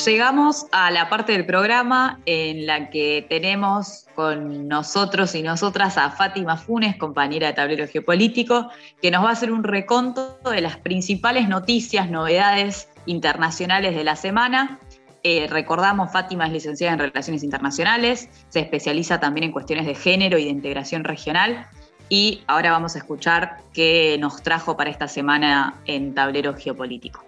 Llegamos 0.06 0.66
a 0.74 0.91
la 0.91 1.08
parte 1.08 1.32
del 1.32 1.46
programa 1.46 2.20
en 2.26 2.66
la 2.66 2.89
que 2.89 3.26
tenemos 3.30 4.08
con 4.14 4.68
nosotros 4.68 5.36
y 5.36 5.41
nosotras 5.41 5.98
a 5.98 6.12
Fátima 6.12 6.58
Funes, 6.58 6.98
compañera 6.98 7.48
de 7.48 7.54
Tablero 7.54 7.88
Geopolítico, 7.88 8.70
que 9.02 9.10
nos 9.10 9.24
va 9.24 9.30
a 9.30 9.32
hacer 9.32 9.54
un 9.54 9.64
reconto 9.64 10.38
de 10.52 10.60
las 10.60 10.76
principales 10.76 11.48
noticias, 11.48 12.10
novedades 12.10 12.89
internacionales 13.06 13.96
de 13.96 14.04
la 14.04 14.18
semana. 14.18 14.82
Eh, 15.24 15.48
recordamos, 15.50 16.12
Fátima 16.12 16.46
es 16.48 16.52
licenciada 16.52 16.91
en 16.91 17.00
Relaciones 17.00 17.41
Internacionales, 17.41 18.28
se 18.50 18.60
especializa 18.60 19.22
también 19.22 19.46
en 19.46 19.52
cuestiones 19.54 19.86
de 19.86 19.96
género 19.96 20.38
y 20.38 20.43
de 20.43 20.50
integración 20.52 21.06
regional 21.06 21.66
y 22.10 22.43
ahora 22.47 22.72
vamos 22.72 22.95
a 22.95 22.99
escuchar 22.99 23.58
qué 23.74 24.18
nos 24.20 24.43
trajo 24.43 24.78
para 24.78 24.89
esta 24.89 25.08
semana 25.08 25.76
en 25.86 26.14
Tablero 26.14 26.53
Geopolítico. 26.56 27.24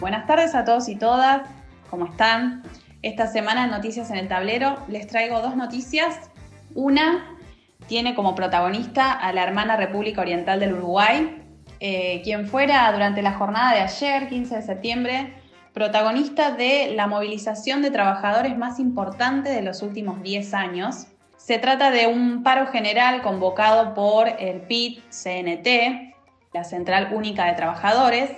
Buenas 0.00 0.26
tardes 0.26 0.54
a 0.54 0.64
todos 0.64 0.88
y 0.88 0.96
todas, 0.96 1.42
¿cómo 1.90 2.06
están? 2.06 2.62
Esta 3.02 3.26
semana 3.26 3.64
en 3.64 3.70
Noticias 3.70 4.10
en 4.10 4.16
el 4.16 4.28
Tablero 4.28 4.78
les 4.88 5.06
traigo 5.06 5.40
dos 5.40 5.56
noticias. 5.56 6.30
Una 6.74 7.36
tiene 7.88 8.14
como 8.14 8.34
protagonista 8.34 9.12
a 9.12 9.32
la 9.32 9.42
hermana 9.42 9.76
República 9.76 10.20
Oriental 10.20 10.60
del 10.60 10.74
Uruguay, 10.74 11.42
eh, 11.80 12.20
quien 12.22 12.46
fuera 12.46 12.90
durante 12.92 13.22
la 13.22 13.32
jornada 13.34 13.74
de 13.74 13.80
ayer, 13.80 14.28
15 14.28 14.56
de 14.56 14.62
septiembre, 14.62 15.34
protagonista 15.72 16.52
de 16.52 16.92
la 16.94 17.08
movilización 17.08 17.82
de 17.82 17.90
trabajadores 17.90 18.56
más 18.56 18.78
importante 18.78 19.50
de 19.50 19.62
los 19.62 19.82
últimos 19.82 20.22
10 20.22 20.54
años 20.54 21.06
se 21.44 21.58
trata 21.58 21.90
de 21.90 22.06
un 22.06 22.44
paro 22.44 22.68
general 22.68 23.20
convocado 23.20 23.94
por 23.94 24.28
el 24.28 24.60
PIT-CNT, 24.60 26.14
la 26.52 26.62
Central 26.62 27.10
Única 27.12 27.46
de 27.46 27.54
Trabajadores, 27.54 28.30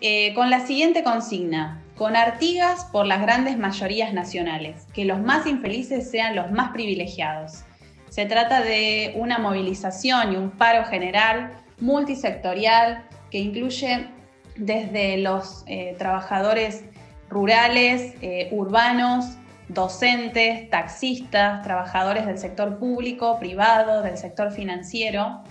eh, 0.00 0.34
con 0.34 0.50
la 0.50 0.66
siguiente 0.66 1.04
consigna, 1.04 1.80
con 1.96 2.16
Artigas 2.16 2.86
por 2.86 3.06
las 3.06 3.22
grandes 3.22 3.56
mayorías 3.56 4.12
nacionales, 4.12 4.86
que 4.92 5.04
los 5.04 5.20
más 5.20 5.46
infelices 5.46 6.10
sean 6.10 6.34
los 6.34 6.50
más 6.50 6.72
privilegiados. 6.72 7.62
Se 8.10 8.26
trata 8.26 8.62
de 8.62 9.12
una 9.16 9.38
movilización 9.38 10.32
y 10.32 10.36
un 10.36 10.50
paro 10.50 10.84
general 10.86 11.52
multisectorial 11.78 13.06
que 13.30 13.38
incluye 13.38 14.08
desde 14.56 15.18
los 15.18 15.62
eh, 15.68 15.94
trabajadores 15.98 16.82
rurales, 17.28 18.14
eh, 18.22 18.48
urbanos, 18.50 19.36
docentes, 19.68 20.68
taxistas, 20.70 21.62
trabajadores 21.62 22.26
del 22.26 22.38
sector 22.38 22.78
público, 22.78 23.38
privado, 23.38 24.02
del 24.02 24.18
sector 24.18 24.52
financiero. 24.52 25.42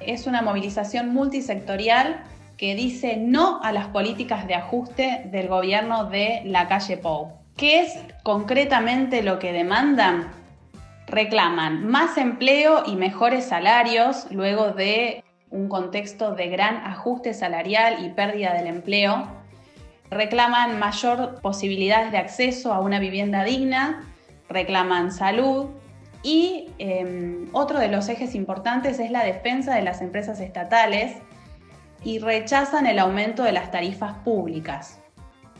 Es 0.00 0.26
una 0.26 0.42
movilización 0.42 1.12
multisectorial 1.12 2.22
que 2.56 2.74
dice 2.74 3.16
no 3.16 3.60
a 3.62 3.72
las 3.72 3.88
políticas 3.88 4.46
de 4.46 4.54
ajuste 4.54 5.22
del 5.30 5.48
gobierno 5.48 6.04
de 6.06 6.42
la 6.44 6.68
calle 6.68 6.96
Pou. 6.96 7.32
¿Qué 7.56 7.80
es 7.80 7.98
concretamente 8.22 9.22
lo 9.22 9.38
que 9.38 9.52
demandan? 9.52 10.30
Reclaman 11.06 11.86
más 11.86 12.16
empleo 12.16 12.82
y 12.86 12.96
mejores 12.96 13.44
salarios 13.44 14.26
luego 14.30 14.72
de 14.72 15.22
un 15.50 15.68
contexto 15.68 16.34
de 16.34 16.48
gran 16.48 16.76
ajuste 16.78 17.32
salarial 17.32 18.04
y 18.04 18.08
pérdida 18.10 18.54
del 18.54 18.66
empleo 18.66 19.43
reclaman 20.10 20.78
mayor 20.78 21.40
posibilidades 21.40 22.12
de 22.12 22.18
acceso 22.18 22.72
a 22.72 22.80
una 22.80 22.98
vivienda 22.98 23.44
digna, 23.44 24.04
reclaman 24.48 25.12
salud 25.12 25.70
y 26.22 26.70
em, 26.78 27.48
otro 27.52 27.78
de 27.78 27.88
los 27.88 28.08
ejes 28.08 28.34
importantes 28.34 28.98
es 28.98 29.10
la 29.10 29.24
defensa 29.24 29.74
de 29.74 29.82
las 29.82 30.00
empresas 30.00 30.40
estatales 30.40 31.16
y 32.02 32.18
rechazan 32.18 32.86
el 32.86 32.98
aumento 32.98 33.42
de 33.42 33.52
las 33.52 33.70
tarifas 33.70 34.14
públicas. 34.18 35.00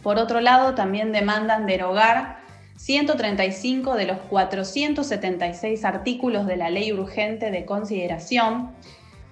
Por 0.02 0.18
otro 0.18 0.40
lado, 0.40 0.74
también 0.74 1.12
demandan 1.12 1.66
derogar 1.66 2.38
135 2.76 3.94
de 3.94 4.06
los 4.06 4.18
476 4.18 5.84
artículos 5.84 6.46
de 6.46 6.56
la 6.56 6.70
Ley 6.70 6.92
Urgente 6.92 7.50
de 7.50 7.64
Consideración, 7.64 8.72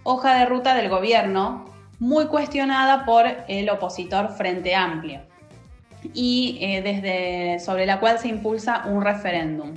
hoja 0.02 0.34
de 0.38 0.46
ruta 0.46 0.74
del 0.74 0.88
gobierno 0.88 1.71
muy 2.02 2.26
cuestionada 2.26 3.04
por 3.04 3.26
el 3.46 3.70
opositor 3.70 4.30
Frente 4.30 4.74
Amplio 4.74 5.20
y 6.12 6.58
eh, 6.60 6.82
desde, 6.82 7.64
sobre 7.64 7.86
la 7.86 8.00
cual 8.00 8.18
se 8.18 8.26
impulsa 8.26 8.86
un 8.86 9.02
referéndum. 9.02 9.70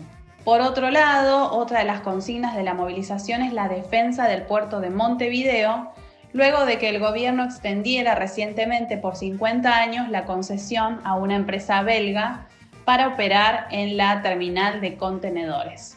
Por 0.43 0.61
otro 0.61 0.89
lado, 0.89 1.51
otra 1.51 1.77
de 1.77 1.85
las 1.85 1.99
consignas 1.99 2.55
de 2.55 2.63
la 2.63 2.73
movilización 2.73 3.43
es 3.43 3.53
la 3.53 3.69
defensa 3.69 4.27
del 4.27 4.41
puerto 4.41 4.79
de 4.79 4.89
Montevideo, 4.89 5.91
luego 6.33 6.65
de 6.65 6.79
que 6.79 6.89
el 6.89 6.97
gobierno 6.97 7.43
extendiera 7.43 8.15
recientemente 8.15 8.97
por 8.97 9.15
50 9.15 9.77
años 9.77 10.09
la 10.09 10.25
concesión 10.25 11.01
a 11.03 11.13
una 11.13 11.35
empresa 11.35 11.83
belga 11.83 12.47
para 12.85 13.09
operar 13.09 13.67
en 13.69 13.97
la 13.97 14.23
terminal 14.23 14.81
de 14.81 14.97
contenedores. 14.97 15.95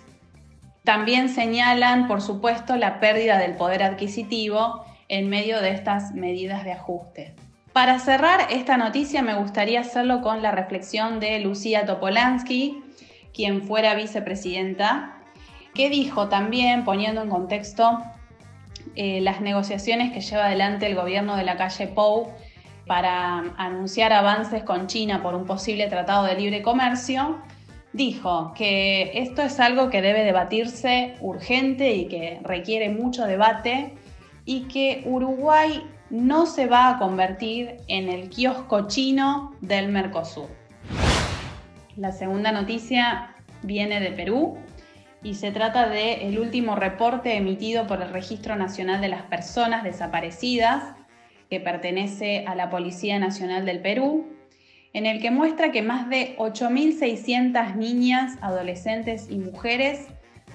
También 0.85 1.31
señalan, 1.31 2.07
por 2.07 2.21
supuesto, 2.21 2.77
la 2.77 3.01
pérdida 3.01 3.39
del 3.39 3.55
poder 3.55 3.83
adquisitivo 3.83 4.85
en 5.09 5.29
medio 5.29 5.61
de 5.61 5.71
estas 5.71 6.13
medidas 6.13 6.65
de 6.65 6.73
ajuste. 6.73 7.35
Para 7.73 7.99
cerrar 7.99 8.49
esta 8.51 8.77
noticia 8.77 9.23
me 9.23 9.35
gustaría 9.35 9.81
hacerlo 9.81 10.21
con 10.21 10.43
la 10.43 10.51
reflexión 10.51 11.21
de 11.21 11.39
Lucía 11.41 11.87
Topolansky, 11.87 12.83
quien 13.33 13.63
fuera 13.63 13.95
vicepresidenta, 13.95 15.19
que 15.75 15.91
dijo 15.91 16.29
también, 16.29 16.85
poniendo 16.85 17.23
en 17.23 17.29
contexto 17.29 18.03
eh, 18.97 19.21
las 19.21 19.41
negociaciones 19.41 20.13
que 20.13 20.21
lleva 20.21 20.47
adelante 20.47 20.87
el 20.87 20.97
gobierno 20.97 21.37
de 21.37 21.45
la 21.45 21.57
calle 21.57 21.87
Pou 21.87 22.33
para 22.87 23.45
anunciar 23.59 24.13
avances 24.13 24.65
con 24.65 24.87
China 24.87 25.23
por 25.23 25.35
un 25.35 25.47
posible 25.47 25.87
tratado 25.87 26.25
de 26.25 26.35
libre 26.35 26.63
comercio, 26.63 27.39
dijo 27.93 28.55
que 28.57 29.13
esto 29.15 29.43
es 29.43 29.61
algo 29.61 29.91
que 29.91 30.03
debe 30.03 30.25
debatirse 30.25 31.15
urgente 31.21 31.93
y 31.93 32.09
que 32.09 32.41
requiere 32.43 32.89
mucho 32.89 33.27
debate 33.27 33.98
y 34.49 34.63
que 34.63 35.03
Uruguay 35.05 35.83
no 36.09 36.47
se 36.47 36.65
va 36.65 36.89
a 36.89 36.99
convertir 36.99 37.77
en 37.87 38.09
el 38.09 38.31
kiosco 38.31 38.89
chino 38.89 39.55
del 39.61 39.89
Mercosur. 39.89 40.49
La 41.97 42.13
segunda 42.13 42.51
noticia 42.51 43.37
viene 43.63 44.01
de 44.01 44.11
Perú 44.11 44.57
y 45.23 45.35
se 45.35 45.51
trata 45.51 45.91
del 45.91 46.39
último 46.39 46.77
reporte 46.77 47.37
emitido 47.37 47.87
por 47.87 48.01
el 48.01 48.09
Registro 48.09 48.57
Nacional 48.57 49.03
de 49.03 49.09
las 49.09 49.21
Personas 49.25 49.85
Desaparecidas, 49.85 50.95
que 51.51 51.61
pertenece 51.61 52.47
a 52.47 52.55
la 52.55 52.71
Policía 52.71 53.19
Nacional 53.19 53.67
del 53.67 53.83
Perú, 53.83 54.29
en 54.95 55.05
el 55.05 55.21
que 55.21 55.31
muestra 55.31 55.73
que 55.73 55.83
más 55.83 56.09
de 56.09 56.37
8.600 56.39 57.75
niñas, 57.75 58.39
adolescentes 58.41 59.29
y 59.29 59.41
mujeres 59.41 60.09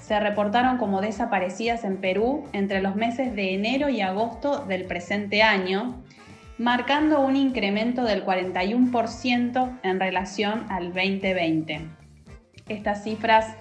se 0.06 0.20
reportaron 0.20 0.78
como 0.78 1.00
desaparecidas 1.00 1.86
en 1.86 1.98
Perú 1.98 2.44
entre 2.52 2.82
los 2.82 2.96
meses 2.96 3.34
de 3.36 3.54
enero 3.54 3.88
y 3.88 4.02
agosto 4.02 4.66
del 4.66 4.84
presente 4.84 5.42
año, 5.42 6.04
marcando 6.58 7.22
un 7.22 7.38
incremento 7.38 8.04
del 8.04 8.26
41% 8.26 9.80
en 9.82 10.00
relación 10.02 10.66
al 10.70 10.88
2020. 10.88 11.88
Estas 12.68 13.06
cifras 13.06 13.56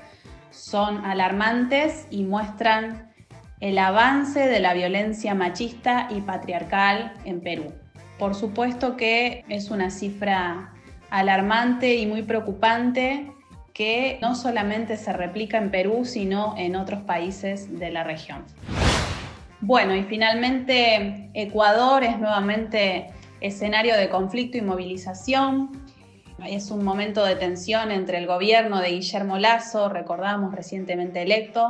son 0.51 1.05
alarmantes 1.05 2.09
y 2.11 2.25
muestran 2.25 3.13
el 3.61 3.79
avance 3.79 4.41
de 4.49 4.59
la 4.59 4.75
violencia 4.75 5.37
machista 5.37 6.09
y 6.11 6.23
patriarcal 6.23 7.15
en 7.25 7.41
Perú. 7.41 7.73
Por 8.19 8.35
supuesto 8.35 8.97
que 8.97 9.45
es 9.49 9.71
una 9.71 9.91
cifra 9.91 10.75
alarmante 11.09 11.95
y 11.95 12.07
muy 12.07 12.23
preocupante 12.23 13.31
que 13.73 14.19
no 14.21 14.35
solamente 14.35 14.97
se 14.97 15.13
replica 15.13 15.59
en 15.59 15.71
Perú, 15.71 16.05
sino 16.05 16.55
en 16.59 16.77
otros 16.77 17.03
países 17.03 17.79
de 17.79 17.91
la 17.91 18.05
región. 18.05 18.45
Bueno, 19.61 19.95
y 19.95 20.03
finalmente 20.03 21.31
Ecuador 21.35 22.03
es 22.03 22.19
nuevamente 22.19 23.11
escenario 23.41 23.97
de 23.97 24.09
conflicto 24.09 24.59
y 24.59 24.63
movilización. 24.63 25.71
es 26.47 26.73
un 26.73 26.85
momento 26.85 27.25
de 27.25 27.37
tensión 27.37 27.93
entre 27.93 28.19
el 28.19 28.27
gobierno 28.27 28.81
de 28.81 28.91
Guillermo 28.91 29.39
Lazo, 29.39 29.89
recordamos 29.89 30.53
recientemente 30.55 31.23
electo, 31.23 31.69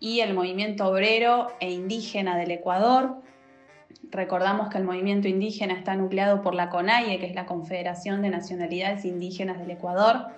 y 0.00 0.20
el 0.20 0.34
movimiento 0.34 0.86
obrero 0.86 1.48
e 1.60 1.70
indígena 1.70 2.36
del 2.36 2.50
Ecuador. 2.52 3.22
Recordamos 4.10 4.68
que 4.68 4.78
el 4.78 4.84
movimiento 4.84 5.28
indígena 5.28 5.74
está 5.74 5.94
nucleado 5.94 6.40
por 6.42 6.54
la 6.54 6.70
CONAIE, 6.70 7.18
que 7.18 7.26
es 7.26 7.34
la 7.34 7.46
Confederación 7.46 8.22
de 8.22 8.30
Nacionalidades 8.30 9.04
Indígenas 9.04 9.58
del 9.58 9.70
Ecuador. 9.72 10.28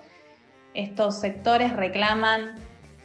Estos 0.73 1.19
sectores 1.19 1.73
reclaman 1.75 2.55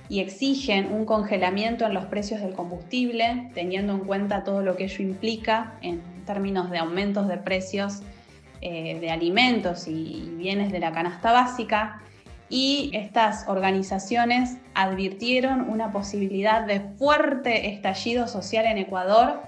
y 0.09 0.21
exigen 0.21 0.93
un 0.93 1.05
congelamiento 1.05 1.85
en 1.85 1.95
los 1.95 2.05
precios 2.07 2.41
del 2.41 2.55
combustible, 2.55 3.51
teniendo 3.55 3.93
en 3.93 4.01
cuenta 4.01 4.45
todo 4.45 4.63
lo 4.63 4.77
que 4.77 4.85
ello 4.85 5.03
implica 5.03 5.79
en 5.83 6.01
términos 6.25 6.71
de 6.71 6.79
aumentos 6.79 7.27
de 7.27 7.39
precios 7.39 8.03
eh, 8.61 8.99
de 9.01 9.11
alimentos 9.11 9.89
y 9.89 10.33
bienes 10.37 10.71
de 10.71 10.79
la 10.79 10.93
canasta 10.93 11.33
básica. 11.33 12.01
Y 12.49 12.91
estas 12.95 13.49
organizaciones 13.49 14.59
advirtieron 14.75 15.69
una 15.69 15.91
posibilidad 15.91 16.65
de 16.65 16.81
fuerte 16.81 17.69
estallido 17.71 18.29
social 18.29 18.67
en 18.67 18.79
Ecuador, 18.79 19.43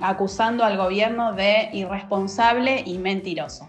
acusando 0.00 0.64
al 0.64 0.76
gobierno 0.76 1.34
de 1.34 1.70
irresponsable 1.72 2.82
y 2.84 2.98
mentiroso. 2.98 3.68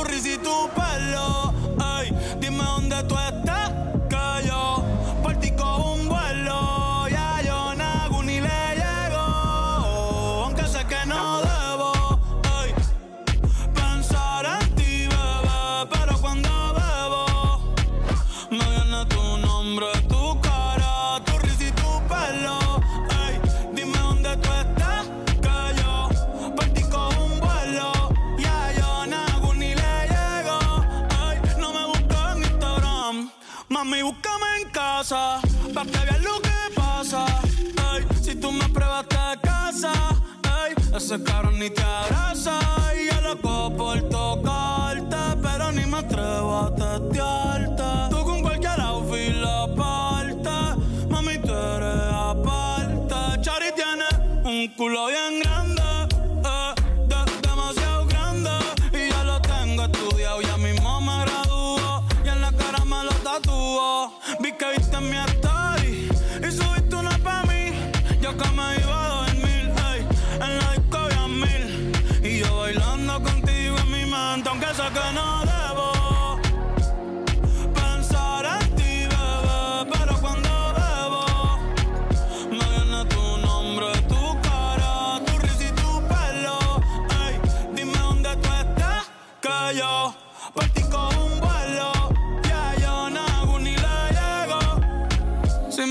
ese 41.01 41.21
cabrón 41.23 41.57
ni 41.57 41.69
te 41.69 41.81
abraza. 41.81 42.59
Y 42.95 43.11
yo 43.11 43.21
loco 43.21 43.75
por 43.75 44.07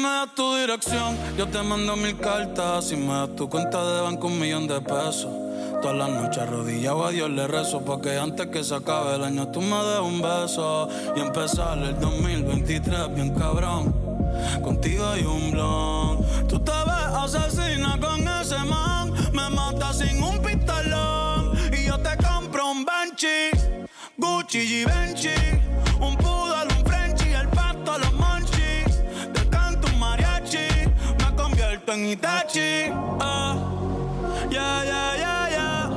me 0.00 0.08
das 0.08 0.34
tu 0.34 0.54
dirección, 0.56 1.16
yo 1.36 1.46
te 1.46 1.62
mando 1.62 1.96
mil 1.96 2.16
cartas. 2.16 2.86
Si 2.86 2.96
me 2.96 3.12
das 3.12 3.36
tu 3.36 3.48
cuenta 3.48 3.84
de 3.84 4.00
banco, 4.00 4.26
un 4.26 4.38
millón 4.38 4.66
de 4.66 4.80
pesos. 4.80 5.28
Todas 5.82 5.96
las 5.96 6.10
noches 6.10 6.42
arrodillado 6.42 7.06
a 7.06 7.10
Dios 7.10 7.30
le 7.30 7.46
rezo 7.46 7.80
Porque 7.80 8.18
antes 8.18 8.48
que 8.48 8.62
se 8.62 8.74
acabe 8.74 9.14
el 9.16 9.24
año 9.24 9.48
tú 9.48 9.62
me 9.62 9.76
des 9.82 10.00
un 10.00 10.20
beso 10.20 10.90
Y 11.16 11.20
empezar 11.20 11.78
el 11.78 11.98
2023 11.98 13.14
bien 13.14 13.30
cabrón 13.34 13.94
Contigo 14.62 15.06
hay 15.06 15.22
un 15.22 15.52
blon 15.52 16.18
Tú 16.48 16.58
te 16.60 16.70
ves 16.70 17.14
asesina 17.14 17.98
con 17.98 18.28
ese 18.28 18.58
man 18.58 19.14
Me 19.32 19.48
mata 19.48 19.94
sin 19.94 20.22
un 20.22 20.42
pistolón 20.42 21.54
Y 21.72 21.86
yo 21.86 21.98
te 21.98 22.14
compro 22.18 22.72
un 22.72 22.84
Benchi 22.84 23.48
Gucci 24.18 24.60
Givenchy 24.60 25.28
Un 25.86 25.89
convierto 31.90 31.92
en 31.92 32.04
Itachi 32.06 32.92
ah. 33.20 33.56
Yeah, 34.50 34.84
yeah, 34.84 35.16
yeah, 35.16 35.50
yeah. 35.50 35.88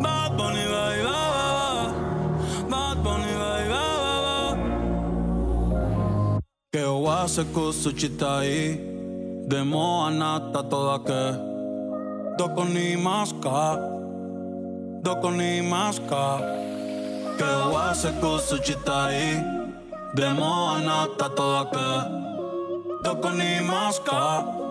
Bad 0.00 0.36
Bunny, 0.36 0.64
bye, 0.64 1.02
bye, 1.02 1.30
bye. 1.58 2.68
Bad 2.70 3.02
Bunny, 3.02 3.32
bye, 3.32 3.68
bye, 3.68 4.54
bye. 4.54 4.56
Que 6.72 6.84
oase 6.84 7.44
kusuchitai 7.52 8.78
Demo 9.48 10.06
anata 10.06 10.62
toda 10.62 10.98
que 11.04 11.36
Doko 12.38 12.64
ni 12.64 12.96
maska 12.96 13.76
Doko 15.02 15.30
ni 15.30 15.60
maska 15.60 16.40
Que 17.38 17.44
oase 17.44 18.10
kusuchitai 18.20 19.44
Demo 20.14 20.68
anata 20.74 21.28
toda 21.36 21.64
que 21.70 21.88
Doko 23.04 23.30
ni 23.30 23.60
maska 23.60 24.61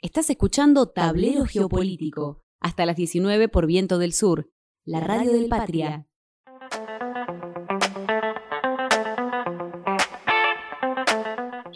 Estás 0.00 0.30
escuchando 0.30 0.88
Tablero 0.88 1.44
Geopolítico, 1.44 2.42
hasta 2.60 2.86
las 2.86 2.96
19 2.96 3.48
por 3.48 3.66
Viento 3.66 3.98
del 3.98 4.12
Sur, 4.12 4.50
la 4.84 5.00
radio 5.00 5.32
del 5.32 5.48
Patria. 5.48 6.07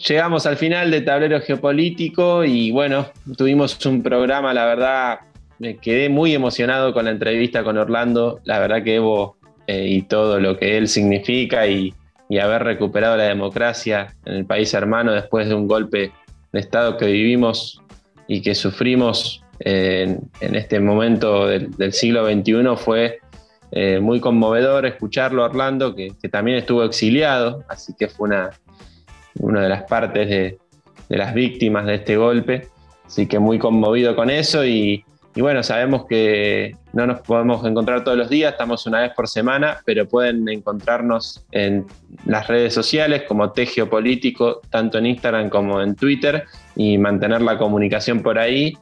Llegamos 0.07 0.45
al 0.45 0.57
final 0.57 0.91
de 0.91 1.01
Tablero 1.01 1.39
Geopolítico 1.39 2.43
y 2.43 2.71
bueno, 2.71 3.07
tuvimos 3.37 3.83
un 3.85 4.03
programa, 4.03 4.53
la 4.53 4.65
verdad, 4.65 5.19
me 5.59 5.77
quedé 5.77 6.09
muy 6.09 6.33
emocionado 6.33 6.93
con 6.93 7.05
la 7.05 7.11
entrevista 7.11 7.63
con 7.63 7.77
Orlando, 7.77 8.41
la 8.43 8.59
verdad 8.59 8.83
que 8.83 8.95
Evo 8.95 9.37
eh, 9.67 9.87
y 9.87 10.01
todo 10.01 10.41
lo 10.41 10.57
que 10.57 10.77
él 10.77 10.89
significa 10.89 11.67
y, 11.67 11.93
y 12.27 12.39
haber 12.39 12.63
recuperado 12.63 13.15
la 13.15 13.23
democracia 13.23 14.13
en 14.25 14.33
el 14.33 14.45
país 14.45 14.73
hermano 14.73 15.13
después 15.13 15.47
de 15.47 15.55
un 15.55 15.67
golpe 15.67 16.11
de 16.51 16.59
Estado 16.59 16.97
que 16.97 17.05
vivimos 17.05 17.81
y 18.27 18.41
que 18.41 18.55
sufrimos 18.55 19.43
eh, 19.59 20.17
en, 20.39 20.55
este 20.55 20.79
momento 20.79 21.47
del, 21.47 21.93
siglo 21.93 22.25
XXI 22.25 22.75
fue 22.75 23.19
eh, 23.71 23.99
muy 23.99 24.19
conmovedor 24.19 24.85
escucharlo, 24.85 25.45
Orlando, 25.45 25.95
que, 25.95 26.11
también 26.29 26.57
estuvo 26.57 26.83
exiliado, 26.83 27.63
así 27.69 27.93
que 27.97 28.07
fue 28.07 28.27
una, 28.27 28.51
una 29.39 29.61
de 29.61 29.69
las 29.69 29.83
partes 29.83 30.29
de, 30.29 30.57
las 31.09 31.33
víctimas 31.33 31.85
de 31.85 31.95
este 31.95 32.17
golpe, 32.17 32.69
así 33.05 33.27
que 33.27 33.37
muy 33.37 33.59
conmovido 33.59 34.15
con 34.15 34.31
eso 34.31 34.65
y, 34.65 35.03
bueno, 35.35 35.61
sabemos 35.61 36.05
que 36.07 36.75
no 36.91 37.05
nos 37.05 37.21
podemos 37.21 37.63
encontrar 37.65 38.03
todos 38.03 38.17
los 38.17 38.29
días, 38.29 38.53
estamos 38.53 38.85
una 38.87 39.01
vez 39.01 39.11
por 39.13 39.27
semana, 39.27 39.77
pero 39.85 40.07
pueden 40.07 40.47
encontrarnos 40.49 41.45
en 41.51 41.85
las 42.25 42.47
redes 42.47 42.73
sociales 42.73 43.23
como 43.27 43.51
T 43.51 43.65
Geopolítico, 43.65 44.61
tanto 44.69 44.97
en 44.97 45.07
Instagram 45.07 45.49
como 45.49 45.81
en 45.81 45.95
Twitter, 45.95 46.45
y 46.75 46.97
mantener 46.97 47.41
la 47.41 47.57
comunicación 47.57 48.21
por 48.21 48.39
ahí. 48.39 48.77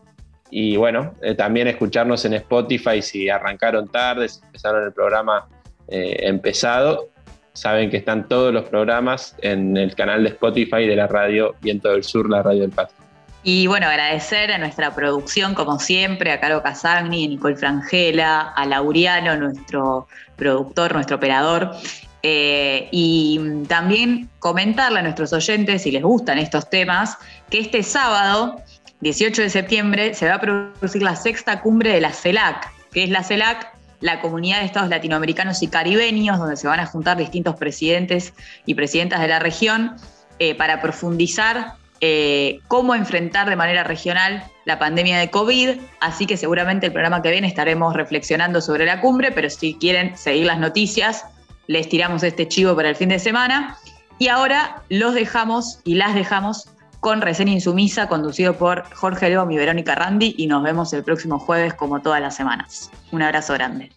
Y 0.49 0.75
bueno, 0.75 1.13
eh, 1.21 1.35
también 1.35 1.67
escucharnos 1.67 2.23
en 2.25 2.33
Spotify 2.33 3.01
si 3.01 3.29
arrancaron 3.29 3.87
tarde, 3.87 4.27
si 4.27 4.43
empezaron 4.43 4.83
el 4.83 4.91
programa 4.91 5.47
eh, 5.87 6.27
empezado. 6.27 7.10
Saben 7.53 7.89
que 7.89 7.97
están 7.97 8.27
todos 8.27 8.53
los 8.53 8.69
programas 8.69 9.35
en 9.41 9.75
el 9.75 9.93
canal 9.95 10.23
de 10.23 10.29
Spotify 10.29 10.87
de 10.87 10.95
la 10.95 11.07
radio 11.07 11.55
Viento 11.61 11.89
del 11.89 12.03
Sur, 12.03 12.29
la 12.29 12.41
radio 12.41 12.61
del 12.61 12.71
Patio. 12.71 12.95
Y 13.43 13.65
bueno, 13.65 13.87
agradecer 13.87 14.51
a 14.51 14.59
nuestra 14.59 14.93
producción, 14.93 15.55
como 15.55 15.79
siempre, 15.79 16.31
a 16.31 16.39
Caro 16.39 16.61
Casagni, 16.61 17.25
a 17.25 17.27
Nicole 17.27 17.55
Frangela, 17.55 18.41
a 18.55 18.65
Lauriano, 18.67 19.35
nuestro 19.35 20.07
productor, 20.35 20.93
nuestro 20.93 21.17
operador. 21.17 21.71
Eh, 22.23 22.87
y 22.91 23.39
también 23.67 24.29
comentarle 24.37 24.99
a 24.99 25.01
nuestros 25.01 25.33
oyentes, 25.33 25.81
si 25.81 25.91
les 25.91 26.03
gustan 26.03 26.37
estos 26.37 26.69
temas, 26.69 27.17
que 27.49 27.59
este 27.59 27.81
sábado, 27.81 28.61
18 28.99 29.41
de 29.41 29.49
septiembre, 29.49 30.13
se 30.13 30.27
va 30.27 30.35
a 30.35 30.39
producir 30.39 31.01
la 31.01 31.15
sexta 31.15 31.61
cumbre 31.61 31.91
de 31.93 32.01
la 32.01 32.13
CELAC, 32.13 32.71
que 32.91 33.03
es 33.03 33.09
la 33.09 33.23
CELAC, 33.23 33.73
la 34.01 34.19
Comunidad 34.19 34.59
de 34.59 34.65
Estados 34.65 34.89
Latinoamericanos 34.89 35.61
y 35.63 35.67
Caribeños, 35.67 36.37
donde 36.37 36.57
se 36.57 36.67
van 36.67 36.79
a 36.79 36.85
juntar 36.85 37.17
distintos 37.17 37.55
presidentes 37.55 38.33
y 38.65 38.75
presidentas 38.75 39.21
de 39.21 39.27
la 39.27 39.39
región 39.39 39.95
eh, 40.39 40.55
para 40.55 40.81
profundizar 40.81 41.75
eh, 42.01 42.59
cómo 42.67 42.95
enfrentar 42.95 43.47
de 43.47 43.55
manera 43.55 43.83
regional 43.83 44.43
la 44.65 44.79
pandemia 44.79 45.19
de 45.19 45.29
COVID, 45.29 45.69
así 45.99 46.25
que 46.25 46.35
seguramente 46.35 46.87
el 46.87 46.91
programa 46.91 47.21
que 47.21 47.29
viene 47.29 47.47
estaremos 47.47 47.93
reflexionando 47.93 48.59
sobre 48.59 48.85
la 48.85 49.01
cumbre, 49.01 49.31
pero 49.31 49.51
si 49.51 49.75
quieren 49.75 50.17
seguir 50.17 50.47
las 50.47 50.57
noticias, 50.57 51.25
les 51.67 51.87
tiramos 51.87 52.23
este 52.23 52.47
chivo 52.47 52.75
para 52.75 52.89
el 52.89 52.95
fin 52.95 53.09
de 53.09 53.19
semana. 53.19 53.77
Y 54.17 54.29
ahora 54.29 54.83
los 54.89 55.13
dejamos 55.13 55.79
y 55.83 55.95
las 55.95 56.15
dejamos 56.15 56.70
con 57.01 57.19
Reseña 57.19 57.51
Insumisa, 57.51 58.07
conducido 58.07 58.53
por 58.53 58.83
Jorge 58.93 59.29
León 59.29 59.51
y 59.51 59.57
Verónica 59.57 59.95
Randi, 59.95 60.35
y 60.37 60.47
nos 60.47 60.63
vemos 60.63 60.93
el 60.93 61.03
próximo 61.03 61.39
jueves 61.39 61.73
como 61.73 62.01
todas 62.01 62.21
las 62.21 62.35
semanas. 62.35 62.91
Un 63.11 63.23
abrazo 63.23 63.53
grande. 63.53 63.89